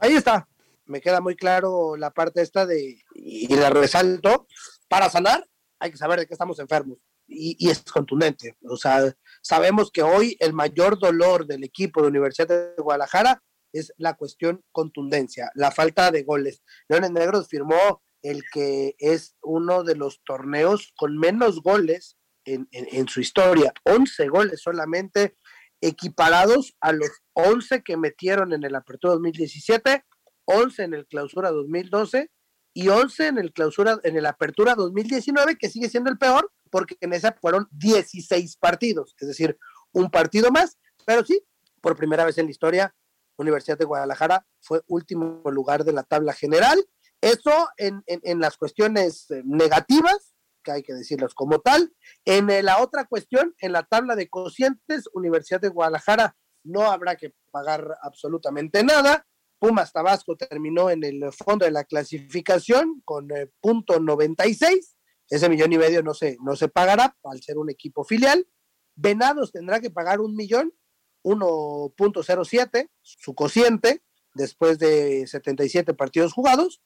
Ahí 0.00 0.14
está, 0.14 0.46
me 0.86 1.00
queda 1.00 1.20
muy 1.20 1.36
claro 1.36 1.96
la 1.96 2.10
parte 2.10 2.42
esta 2.42 2.66
de, 2.66 3.02
y 3.14 3.54
la 3.56 3.70
resalto, 3.70 4.46
para 4.88 5.10
sanar 5.10 5.46
hay 5.78 5.90
que 5.90 5.96
saber 5.96 6.18
de 6.18 6.26
qué 6.26 6.34
estamos 6.34 6.58
enfermos. 6.58 6.98
Y, 7.26 7.56
y, 7.58 7.70
es 7.70 7.82
contundente. 7.82 8.56
O 8.68 8.76
sea, 8.76 9.14
sabemos 9.42 9.90
que 9.90 10.02
hoy 10.02 10.36
el 10.40 10.52
mayor 10.52 10.98
dolor 10.98 11.46
del 11.46 11.64
equipo 11.64 12.02
de 12.02 12.08
Universidad 12.08 12.48
de 12.48 12.82
Guadalajara 12.82 13.42
es 13.72 13.92
la 13.96 14.14
cuestión 14.14 14.62
contundencia, 14.72 15.50
la 15.54 15.70
falta 15.70 16.10
de 16.10 16.22
goles. 16.22 16.62
Leones 16.88 17.10
Negros 17.10 17.48
firmó 17.48 18.02
el 18.22 18.42
que 18.52 18.94
es 18.98 19.36
uno 19.42 19.84
de 19.84 19.96
los 19.96 20.22
torneos 20.24 20.92
con 20.96 21.18
menos 21.18 21.60
goles 21.60 22.16
en, 22.46 22.68
en, 22.72 23.08
su 23.08 23.20
historia, 23.20 23.72
11 23.84 24.28
goles 24.28 24.60
solamente 24.62 25.36
equiparados 25.80 26.76
a 26.80 26.92
los 26.92 27.10
11 27.32 27.82
que 27.82 27.96
metieron 27.96 28.52
en 28.52 28.64
el 28.64 28.74
Apertura 28.74 29.14
2017 29.14 30.04
11 30.46 30.82
en 30.84 30.94
el 30.94 31.06
clausura 31.06 31.50
2012 31.50 32.30
y 32.74 32.88
11 32.88 33.28
en 33.28 33.38
el 33.38 33.52
clausura, 33.52 34.00
en 34.02 34.16
el 34.16 34.26
apertura 34.26 34.74
2019, 34.74 35.56
que 35.56 35.70
sigue 35.70 35.88
siendo 35.88 36.10
el 36.10 36.18
peor, 36.18 36.50
porque 36.70 36.96
en 37.00 37.12
esa 37.12 37.32
fueron 37.40 37.68
16 37.70 38.56
partidos, 38.56 39.14
es 39.20 39.28
decir, 39.28 39.56
un 39.92 40.10
partido 40.10 40.50
más, 40.50 40.76
pero 41.06 41.24
sí, 41.24 41.40
por 41.80 41.96
primera 41.96 42.24
vez 42.24 42.38
en 42.38 42.46
la 42.46 42.50
historia, 42.50 42.94
Universidad 43.36 43.78
de 43.78 43.84
Guadalajara 43.84 44.46
fue 44.60 44.82
último 44.86 45.42
lugar 45.50 45.84
de 45.84 45.92
la 45.92 46.02
tabla 46.02 46.32
general. 46.32 46.84
Eso 47.20 47.68
en, 47.76 48.02
en, 48.06 48.40
las 48.40 48.56
cuestiones 48.56 49.30
eh, 49.30 49.42
negativas, 49.44 50.34
que 50.62 50.72
hay 50.72 50.82
que 50.82 50.94
decirlas 50.94 51.34
como 51.34 51.60
tal. 51.60 51.92
En 52.24 52.50
eh, 52.50 52.62
la 52.62 52.80
otra 52.82 53.06
cuestión, 53.06 53.54
en 53.58 53.72
la 53.72 53.82
tabla 53.82 54.14
de 54.14 54.28
cocientes, 54.28 55.08
Universidad 55.14 55.60
de 55.60 55.68
Guadalajara 55.68 56.36
no 56.64 56.90
habrá 56.90 57.16
que 57.16 57.34
pagar 57.50 57.98
absolutamente 58.02 58.82
nada. 58.84 59.26
Pumas 59.64 59.94
Tabasco 59.94 60.36
terminó 60.36 60.90
en 60.90 61.02
el 61.04 61.32
fondo 61.32 61.64
de 61.64 61.70
la 61.70 61.84
clasificación 61.84 63.00
con 63.02 63.30
eh, 63.34 63.50
punto 63.62 63.98
96. 63.98 64.94
Ese 65.30 65.48
millón 65.48 65.72
y 65.72 65.78
medio 65.78 66.02
no 66.02 66.12
se, 66.12 66.36
no 66.42 66.54
se 66.54 66.68
pagará 66.68 67.16
al 67.24 67.42
ser 67.42 67.56
un 67.56 67.70
equipo 67.70 68.04
filial. 68.04 68.46
Venados 68.94 69.52
tendrá 69.52 69.80
que 69.80 69.90
pagar 69.90 70.20
un 70.20 70.36
millón, 70.36 70.74
1.07, 71.22 72.90
su 73.00 73.34
cociente, 73.34 74.02
después 74.34 74.78
de 74.78 75.26
77 75.26 75.94
partidos 75.94 76.34
jugados. 76.34 76.82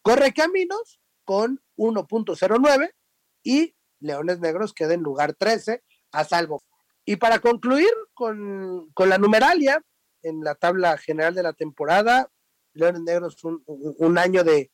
Corre 0.00 0.32
Caminos 0.32 1.00
con 1.24 1.64
1.09 1.76 2.92
y 3.42 3.74
Leones 3.98 4.38
Negros 4.38 4.72
queda 4.72 4.94
en 4.94 5.00
lugar 5.00 5.34
13, 5.34 5.82
a 6.12 6.22
salvo. 6.22 6.62
Y 7.04 7.16
para 7.16 7.40
concluir 7.40 7.90
con, 8.14 8.88
con 8.94 9.08
la 9.08 9.18
numeralia, 9.18 9.84
en 10.24 10.40
la 10.40 10.56
tabla 10.56 10.98
general 10.98 11.34
de 11.34 11.42
la 11.42 11.52
temporada. 11.52 12.32
Leones 12.72 13.02
Negros 13.02 13.44
un, 13.44 13.62
un 13.66 14.18
año 14.18 14.42
de, 14.42 14.72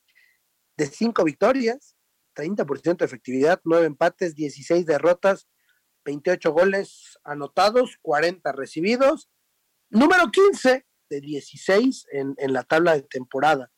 de 0.77 0.87
cinco 0.87 1.25
victorias, 1.25 1.97
30% 2.35 2.97
de 2.97 3.05
efectividad, 3.05 3.61
nueve 3.65 3.87
empates, 3.87 4.35
16 4.35 4.87
derrotas, 4.87 5.49
28 6.05 6.53
goles 6.53 7.19
anotados, 7.25 7.99
40 8.01 8.53
recibidos. 8.53 9.29
Número 9.91 10.31
15 10.31 10.87
de 11.11 11.21
16 11.21 12.07
en, 12.13 12.35
en 12.39 12.53
la 12.53 12.63
tabla 12.63 12.95
de 12.95 13.03
temporada. 13.03 13.71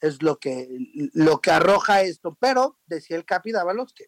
Es 0.00 0.22
lo 0.22 0.38
que, 0.38 0.68
lo 1.12 1.40
que 1.40 1.50
arroja 1.50 2.02
esto. 2.02 2.38
Pero 2.40 2.78
decía 2.86 3.16
el 3.16 3.26
Capi 3.26 3.52
Dávalos 3.52 3.92
que, 3.92 4.06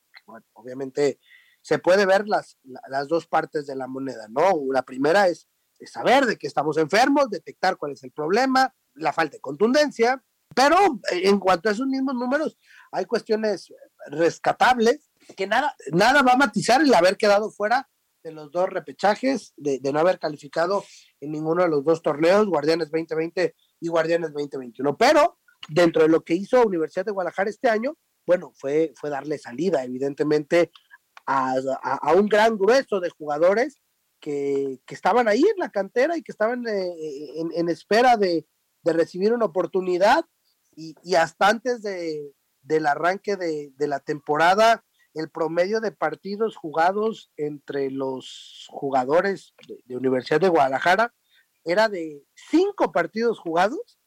obviamente 0.55 1.21
se 1.61 1.79
puede 1.79 2.07
ver 2.07 2.27
las, 2.27 2.59
las 2.89 3.09
dos 3.09 3.27
partes 3.27 3.67
de 3.67 3.77
la 3.77 3.87
moneda, 3.87 4.27
¿no? 4.31 4.53
La 4.73 4.83
primera 4.83 5.29
es 5.29 5.49
saber 5.87 6.27
de 6.27 6.37
que 6.37 6.47
estamos 6.47 6.77
enfermos, 6.79 7.31
detectar 7.31 7.77
cuál 7.77 7.93
es 7.93 8.03
el 8.05 8.13
problema, 8.13 8.75
la 8.95 9.13
falta 9.13 9.37
de 9.37 9.41
contundencia, 9.41 10.23
pero 10.55 10.77
en 11.11 11.39
cuanto 11.39 11.69
a 11.69 11.73
esos 11.73 11.87
mismos 11.87 12.15
números, 12.15 12.59
hay 12.91 13.05
cuestiones 13.07 13.73
rescatables 14.07 15.11
que 15.37 15.47
nada, 15.47 15.75
nada 15.93 16.23
va 16.23 16.33
a 16.33 16.37
matizar 16.37 16.83
el 16.83 16.93
haber 16.93 17.17
quedado 17.17 17.51
fuera 17.51 17.89
de 18.23 18.33
los 18.33 18.51
dos 18.51 18.69
repechajes, 18.69 19.53
de, 19.57 19.79
de, 19.81 19.93
no 19.93 19.99
haber 19.99 20.19
calificado 20.19 20.85
en 21.21 21.33
ninguno 21.33 21.63
de 21.63 21.69
los 21.69 21.85
dos 21.85 22.03
torneos, 22.03 22.47
Guardianes 22.47 22.91
2020 22.91 23.55
y 23.81 23.89
Guardianes 23.89 24.33
2021. 24.33 24.97
Pero 24.97 25.39
dentro 25.69 26.03
de 26.03 26.09
lo 26.09 26.23
que 26.23 26.35
hizo 26.35 26.63
Universidad 26.63 27.05
de 27.05 27.13
Guadalajara 27.13 27.51
este 27.51 27.69
año, 27.69 27.97
bueno, 28.27 28.53
fue, 28.55 28.93
fue 28.97 29.11
darle 29.11 29.39
salida, 29.39 29.83
evidentemente, 29.83 30.71
a, 31.27 31.55
a, 31.83 31.95
a 31.97 32.13
un 32.15 32.29
gran 32.29 32.57
grueso 32.57 33.01
de 33.01 33.11
jugadores 33.11 33.82
que, 34.23 34.81
estaban 34.89 35.29
ahí 35.29 35.43
en 35.43 35.59
la 35.59 35.71
cantera 35.71 36.17
y 36.17 36.23
que 36.23 36.33
estaban 36.33 36.67
eh, 36.67 36.95
en, 37.41 37.51
en, 37.55 37.69
espera 37.69 38.17
de, 38.17 38.47
de, 38.83 38.93
recibir 38.93 39.33
una 39.33 39.47
oportunidad 39.47 40.25
y, 40.75 41.15
hasta 41.17 41.49
antes 41.49 41.83
de, 41.83 42.33
del 42.63 42.87
arranque 42.87 43.37
de, 43.37 43.73
de, 43.77 43.87
la 43.89 44.01
temporada, 44.01 44.85
el 45.13 45.29
promedio 45.29 45.81
de 45.81 45.93
partidos 45.93 46.57
jugados 46.57 47.33
entre 47.37 47.91
los 47.91 48.69
jugadores 48.71 49.55
de, 49.87 49.97
Universidad 49.97 50.41
de 50.41 50.49
Guadalajara 50.49 51.13
era 51.65 51.89
de 51.89 52.25
cinco 52.35 52.93
partidos 52.93 53.39
jugados 53.39 53.99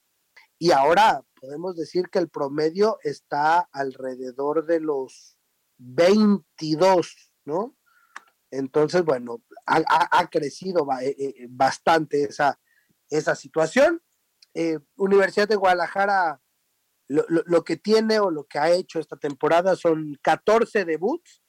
y 0.57 0.71
ahora 0.71 1.23
podemos 1.39 1.75
decir 1.75 2.09
que 2.09 2.19
el 2.19 2.29
promedio 2.29 2.97
está 3.03 3.67
alrededor 3.73 4.65
de 4.65 4.79
los 4.79 5.37
22, 5.77 7.33
¿no? 7.43 7.75
Entonces, 8.57 9.03
bueno, 9.03 9.43
ha, 9.65 10.27
crecido 10.29 10.87
eh, 11.01 11.15
eh, 11.17 11.47
bastante 11.49 12.23
esa, 12.23 12.59
esa 13.09 13.35
situación. 13.35 14.01
Eh, 14.53 14.79
Universidad 14.95 15.47
de 15.47 15.55
Guadalajara 15.55 16.41
lo, 17.07 17.25
lo, 17.27 17.43
lo, 17.45 17.63
que 17.63 17.77
tiene 17.77 18.19
o 18.19 18.31
lo 18.31 18.45
que 18.45 18.57
ha 18.57 18.71
hecho 18.71 18.99
esta 18.99 19.17
temporada 19.17 19.75
son 19.75 20.17
14 20.21 20.85
debuts. 20.85 21.43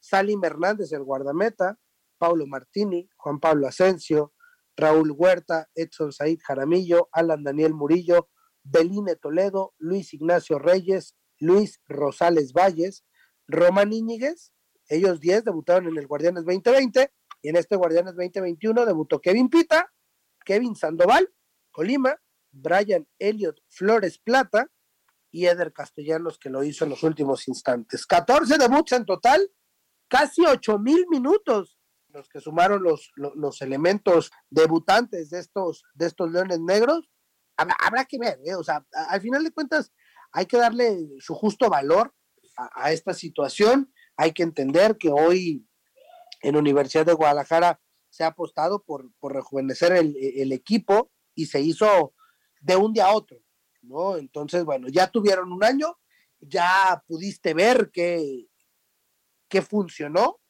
Salim 0.00 0.44
Hernández, 0.44 0.92
el 0.92 1.02
guardameta, 1.02 1.78
Paulo 2.18 2.46
Martini, 2.46 3.08
Juan 3.16 3.40
Pablo 3.40 3.66
Asensio, 3.66 4.32
Raúl 4.76 5.12
Huerta, 5.12 5.68
Edson 5.74 6.12
Said 6.12 6.38
Jaramillo, 6.46 7.08
Alan 7.12 7.42
Daniel 7.42 7.74
Murillo, 7.74 8.28
Beline 8.62 9.16
Toledo, 9.16 9.74
Luis 9.78 10.14
Ignacio 10.14 10.58
Reyes, 10.58 11.16
Luis 11.40 11.80
Rosales 11.86 12.52
Valles, 12.52 13.04
Román 13.46 13.92
Íñiguez, 13.92 14.52
ellos 14.88 15.20
10 15.20 15.44
debutaron 15.44 15.88
en 15.88 15.98
el 15.98 16.06
Guardianes 16.06 16.44
2020 16.44 17.12
y 17.42 17.48
en 17.48 17.56
este 17.56 17.76
Guardianes 17.76 18.14
2021 18.16 18.86
debutó 18.86 19.20
Kevin 19.20 19.48
Pita, 19.48 19.92
Kevin 20.44 20.74
Sandoval, 20.74 21.32
Colima, 21.70 22.16
Brian 22.50 23.06
Elliot 23.18 23.60
Flores 23.68 24.18
Plata 24.18 24.70
y 25.30 25.46
Eder 25.46 25.72
Castellanos 25.72 26.38
que 26.38 26.50
lo 26.50 26.64
hizo 26.64 26.84
en 26.84 26.90
los 26.90 27.02
últimos 27.02 27.46
instantes. 27.48 28.06
14 28.06 28.56
debuts 28.58 28.92
en 28.92 29.04
total, 29.04 29.52
casi 30.08 30.44
8 30.46 30.78
mil 30.78 31.06
minutos 31.10 31.78
los 32.08 32.28
que 32.28 32.40
sumaron 32.40 32.82
los, 32.82 33.12
los, 33.16 33.60
elementos 33.62 34.30
debutantes 34.50 35.30
de 35.30 35.40
estos, 35.40 35.84
de 35.94 36.06
estos 36.06 36.30
Leones 36.30 36.60
Negros, 36.60 37.08
habrá, 37.56 38.04
que 38.04 38.18
ver, 38.18 38.38
¿eh? 38.44 38.54
o 38.54 38.62
sea, 38.62 38.86
al 38.92 39.20
final 39.20 39.44
de 39.44 39.52
cuentas 39.52 39.92
hay 40.32 40.46
que 40.46 40.56
darle 40.56 41.08
su 41.18 41.34
justo 41.34 41.68
valor 41.68 42.14
a, 42.56 42.92
esta 42.92 43.14
situación, 43.14 43.92
hay 44.18 44.32
que 44.32 44.42
entender 44.42 44.98
que 44.98 45.08
hoy 45.10 45.66
en 46.42 46.56
Universidad 46.56 47.06
de 47.06 47.14
Guadalajara 47.14 47.80
se 48.10 48.24
ha 48.24 48.28
apostado 48.28 48.82
por, 48.82 49.10
por 49.18 49.32
rejuvenecer 49.32 49.92
el, 49.92 50.14
el 50.16 50.52
equipo 50.52 51.10
y 51.34 51.46
se 51.46 51.60
hizo 51.62 52.12
de 52.60 52.76
un 52.76 52.92
día 52.92 53.06
a 53.06 53.14
otro, 53.14 53.38
¿no? 53.80 54.16
Entonces, 54.16 54.64
bueno, 54.64 54.88
ya 54.88 55.10
tuvieron 55.10 55.52
un 55.52 55.64
año, 55.64 55.98
ya 56.40 57.02
pudiste 57.06 57.54
ver 57.54 57.90
que, 57.90 58.48
que 59.48 59.62
funcionó, 59.62 60.40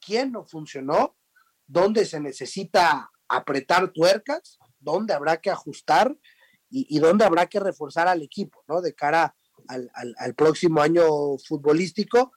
quién 0.00 0.32
no 0.32 0.44
funcionó, 0.44 1.16
dónde 1.66 2.04
se 2.04 2.20
necesita 2.20 3.10
apretar 3.28 3.92
tuercas, 3.92 4.58
dónde 4.78 5.14
habrá 5.14 5.38
que 5.38 5.50
ajustar 5.50 6.16
y, 6.68 6.98
dónde 6.98 7.24
habrá 7.24 7.46
que 7.46 7.60
reforzar 7.60 8.08
al 8.08 8.22
equipo, 8.22 8.62
¿no? 8.68 8.80
De 8.80 8.94
cara 8.94 9.34
al, 9.68 10.34
próximo 10.34 10.80
año 10.80 11.04
futbolístico, 11.38 12.32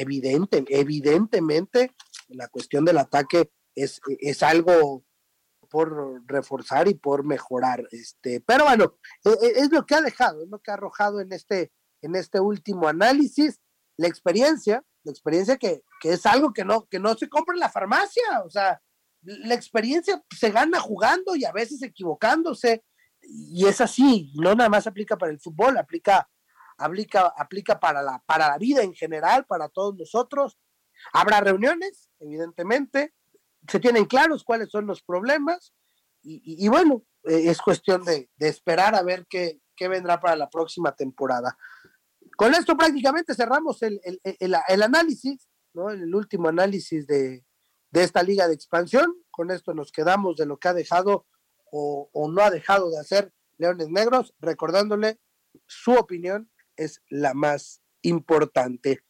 evidente, 0.00 0.64
evidentemente 0.68 1.94
la 2.28 2.48
cuestión 2.48 2.84
del 2.84 2.98
ataque 2.98 3.50
es, 3.74 4.00
es 4.20 4.42
algo 4.42 5.04
por 5.68 6.22
reforzar 6.26 6.88
y 6.88 6.94
por 6.94 7.24
mejorar. 7.24 7.86
Este, 7.90 8.40
pero 8.40 8.64
bueno, 8.64 8.98
e, 9.24 9.30
e, 9.30 9.60
es, 9.60 9.70
lo 9.70 9.84
que 9.84 9.94
ha 9.94 10.00
dejado, 10.00 10.42
es 10.42 10.48
lo 10.48 10.60
que 10.60 10.70
ha 10.70 10.74
arrojado 10.74 11.20
en 11.20 11.32
este, 11.32 11.72
en 12.02 12.14
este 12.14 12.40
último 12.40 12.88
análisis, 12.88 13.60
la 13.96 14.08
experiencia, 14.08 14.84
la 15.04 15.12
experiencia 15.12 15.56
que, 15.56 15.82
que 16.00 16.12
es 16.12 16.26
algo 16.26 16.52
que 16.52 16.64
no, 16.64 16.86
que 16.86 16.98
no 16.98 17.14
se 17.16 17.28
compra 17.28 17.54
en 17.54 17.60
la 17.60 17.70
farmacia, 17.70 18.22
o 18.44 18.50
sea, 18.50 18.80
la 19.22 19.54
experiencia 19.54 20.22
se 20.36 20.50
gana 20.50 20.80
jugando 20.80 21.34
y 21.34 21.44
a 21.44 21.52
veces 21.52 21.82
equivocándose, 21.82 22.84
y 23.22 23.66
es 23.66 23.80
así, 23.80 24.32
no 24.36 24.54
nada 24.54 24.68
más 24.68 24.86
aplica 24.86 25.16
para 25.16 25.32
el 25.32 25.40
fútbol, 25.40 25.78
aplica, 25.78 26.28
aplica, 26.78 27.32
aplica 27.36 27.80
para, 27.80 28.02
la, 28.02 28.22
para 28.26 28.48
la 28.48 28.58
vida 28.58 28.82
en 28.82 28.94
general, 28.94 29.46
para 29.46 29.68
todos 29.68 29.96
nosotros. 29.96 30.58
Habrá 31.12 31.40
reuniones, 31.40 32.10
evidentemente, 32.20 33.14
se 33.68 33.80
tienen 33.80 34.04
claros 34.04 34.44
cuáles 34.44 34.70
son 34.70 34.86
los 34.86 35.02
problemas, 35.02 35.72
y, 36.28 36.66
bueno, 36.66 37.04
eh, 37.22 37.50
es 37.50 37.60
cuestión 37.60 38.02
de, 38.04 38.28
esperar 38.40 38.96
a 38.96 39.02
ver 39.04 39.28
qué, 39.30 39.60
qué 39.76 39.86
vendrá 39.86 40.18
para 40.20 40.34
la 40.34 40.50
próxima 40.50 40.92
temporada. 40.96 41.56
Con 42.36 42.54
esto 42.54 42.76
prácticamente 42.76 43.34
cerramos 43.34 43.82
el, 43.82 44.00
análisis, 44.82 45.48
¿no? 45.72 45.90
El 45.90 46.14
último 46.14 46.48
análisis 46.48 47.06
de, 47.06 47.44
esta 47.92 48.22
liga 48.22 48.46
de 48.46 48.54
expansión. 48.54 49.14
Con 49.30 49.50
esto 49.50 49.72
nos 49.72 49.90
quedamos 49.90 50.36
de 50.36 50.44
lo 50.44 50.58
que 50.58 50.68
ha 50.68 50.74
dejado 50.74 51.26
o, 51.70 52.30
no 52.30 52.42
ha 52.42 52.50
dejado 52.50 52.90
de 52.90 52.98
hacer 52.98 53.32
Leones 53.58 53.88
Negros, 53.88 54.34
recordándole 54.38 55.18
su 55.66 55.92
opinión 55.92 56.50
es 56.76 57.02
la 57.08 57.34
más 57.34 57.82
importante. 58.02 59.00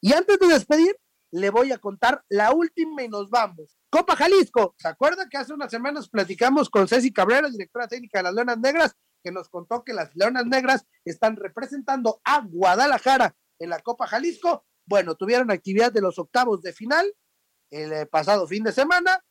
Y 0.00 0.12
antes 0.12 0.38
de 0.38 0.48
despedir, 0.48 0.96
le 1.30 1.50
voy 1.50 1.72
a 1.72 1.78
contar 1.78 2.24
la 2.28 2.52
última 2.52 3.02
y 3.02 3.08
nos 3.08 3.30
vamos. 3.30 3.78
Copa 3.90 4.16
Jalisco, 4.16 4.74
¿se 4.78 4.88
acuerda 4.88 5.28
que 5.28 5.38
hace 5.38 5.54
unas 5.54 5.70
semanas 5.70 6.08
platicamos 6.08 6.68
con 6.68 6.88
Ceci 6.88 7.12
Cabrera, 7.12 7.48
directora 7.48 7.88
técnica 7.88 8.18
de 8.18 8.24
las 8.24 8.34
Leonas 8.34 8.58
Negras? 8.58 8.96
que 9.22 9.32
nos 9.32 9.48
contó 9.48 9.84
que 9.84 9.94
las 9.94 10.14
Leonas 10.14 10.46
Negras 10.46 10.86
están 11.04 11.36
representando 11.36 12.20
a 12.24 12.40
Guadalajara 12.40 13.36
en 13.58 13.70
la 13.70 13.78
Copa 13.80 14.06
Jalisco. 14.06 14.66
Bueno, 14.84 15.14
tuvieron 15.14 15.50
actividad 15.50 15.92
de 15.92 16.00
los 16.00 16.18
octavos 16.18 16.62
de 16.62 16.72
final 16.72 17.14
el 17.70 17.92
eh, 17.92 18.06
pasado 18.06 18.46
fin 18.46 18.64
de 18.64 18.72
semana 18.72 19.24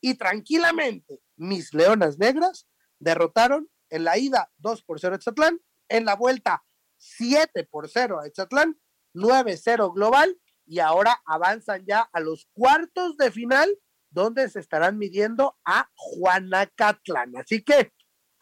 y 0.00 0.14
tranquilamente 0.14 1.20
mis 1.36 1.72
Leonas 1.72 2.18
Negras 2.18 2.66
derrotaron 2.98 3.70
en 3.88 4.04
la 4.04 4.18
ida 4.18 4.50
2 4.58 4.82
por 4.82 5.00
0 5.00 5.14
a 5.14 5.16
Etzatlán, 5.16 5.60
en 5.88 6.04
la 6.04 6.16
vuelta 6.16 6.64
7 7.02 7.64
por 7.64 7.88
0 7.88 8.20
a 8.20 8.26
Etzatlán, 8.26 8.80
9-0 9.14 9.94
global 9.94 10.38
y 10.66 10.78
ahora 10.78 11.20
avanzan 11.26 11.84
ya 11.86 12.08
a 12.12 12.20
los 12.20 12.48
cuartos 12.52 13.16
de 13.16 13.30
final 13.30 13.68
donde 14.10 14.48
se 14.48 14.60
estarán 14.60 14.98
midiendo 14.98 15.58
a 15.64 15.90
Juanacatlán. 15.94 17.36
Así 17.36 17.62
que 17.62 17.92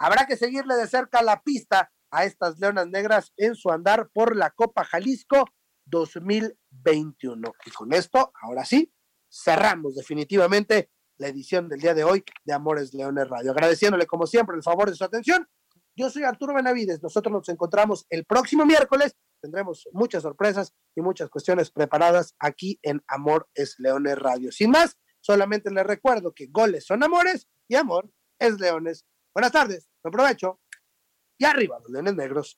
Habrá 0.03 0.27
que 0.27 0.39
seguirle 0.39 0.77
de 0.77 0.87
cerca 0.87 1.23
la 1.23 1.43
pista 1.43 1.93
a 2.11 2.25
estas 2.25 2.59
Leonas 2.59 2.89
Negras 2.89 3.35
en 3.37 3.55
su 3.55 3.71
andar 3.71 4.09
por 4.15 4.35
la 4.35 4.51
Copa 4.51 4.83
Jalisco 4.83 5.45
2021. 5.85 7.53
Y 7.67 7.71
con 7.71 7.93
esto, 7.93 8.33
ahora 8.41 8.65
sí, 8.65 8.91
cerramos 9.31 9.95
definitivamente 9.97 10.91
la 11.19 11.29
edición 11.29 11.69
del 11.69 11.81
día 11.81 11.93
de 11.93 12.05
hoy 12.05 12.25
de 12.45 12.55
Amores 12.55 12.95
Leones 12.95 13.29
Radio. 13.29 13.51
Agradeciéndole 13.51 14.07
como 14.07 14.27
siempre 14.27 14.57
el 14.57 14.63
favor 14.63 14.89
de 14.89 14.97
su 14.97 15.05
atención. 15.05 15.47
Yo 16.01 16.09
soy 16.09 16.25
Arturo 16.25 16.55
Benavides. 16.55 17.03
Nosotros 17.03 17.31
nos 17.31 17.49
encontramos 17.51 18.07
el 18.09 18.25
próximo 18.25 18.65
miércoles. 18.65 19.15
Tendremos 19.43 19.87
muchas 19.93 20.23
sorpresas 20.23 20.73
y 20.97 21.03
muchas 21.03 21.29
cuestiones 21.29 21.71
preparadas 21.71 22.35
aquí 22.39 22.79
en 22.83 23.03
Amor 23.07 23.51
es 23.55 23.75
Leones 23.79 24.19
Radio. 24.19 24.51
Sin 24.51 24.71
más, 24.71 24.97
solamente 25.21 25.71
les 25.71 25.87
recuerdo 25.87 26.33
que 26.33 26.47
goles 26.47 26.87
son 26.87 27.03
amores 27.03 27.49
y 27.69 27.77
amor 27.77 28.11
es 28.39 28.59
Leones 28.59 29.05
Buenas 29.35 29.53
tardes, 29.53 29.89
me 30.03 30.09
aprovecho. 30.09 30.61
Y 31.39 31.45
arriba 31.45 31.79
los 31.81 31.91
leones 31.91 32.15
negros. 32.15 32.57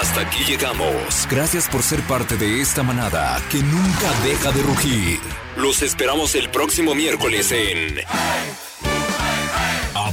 Hasta 0.00 0.20
aquí 0.20 0.44
llegamos. 0.44 1.26
Gracias 1.30 1.68
por 1.68 1.82
ser 1.82 2.00
parte 2.02 2.36
de 2.36 2.60
esta 2.60 2.82
manada 2.82 3.38
que 3.50 3.58
nunca 3.58 4.10
deja 4.22 4.52
de 4.52 4.62
rugir. 4.62 5.18
Los 5.56 5.82
esperamos 5.82 6.34
el 6.34 6.50
próximo 6.50 6.94
miércoles 6.94 7.52
en 7.52 7.96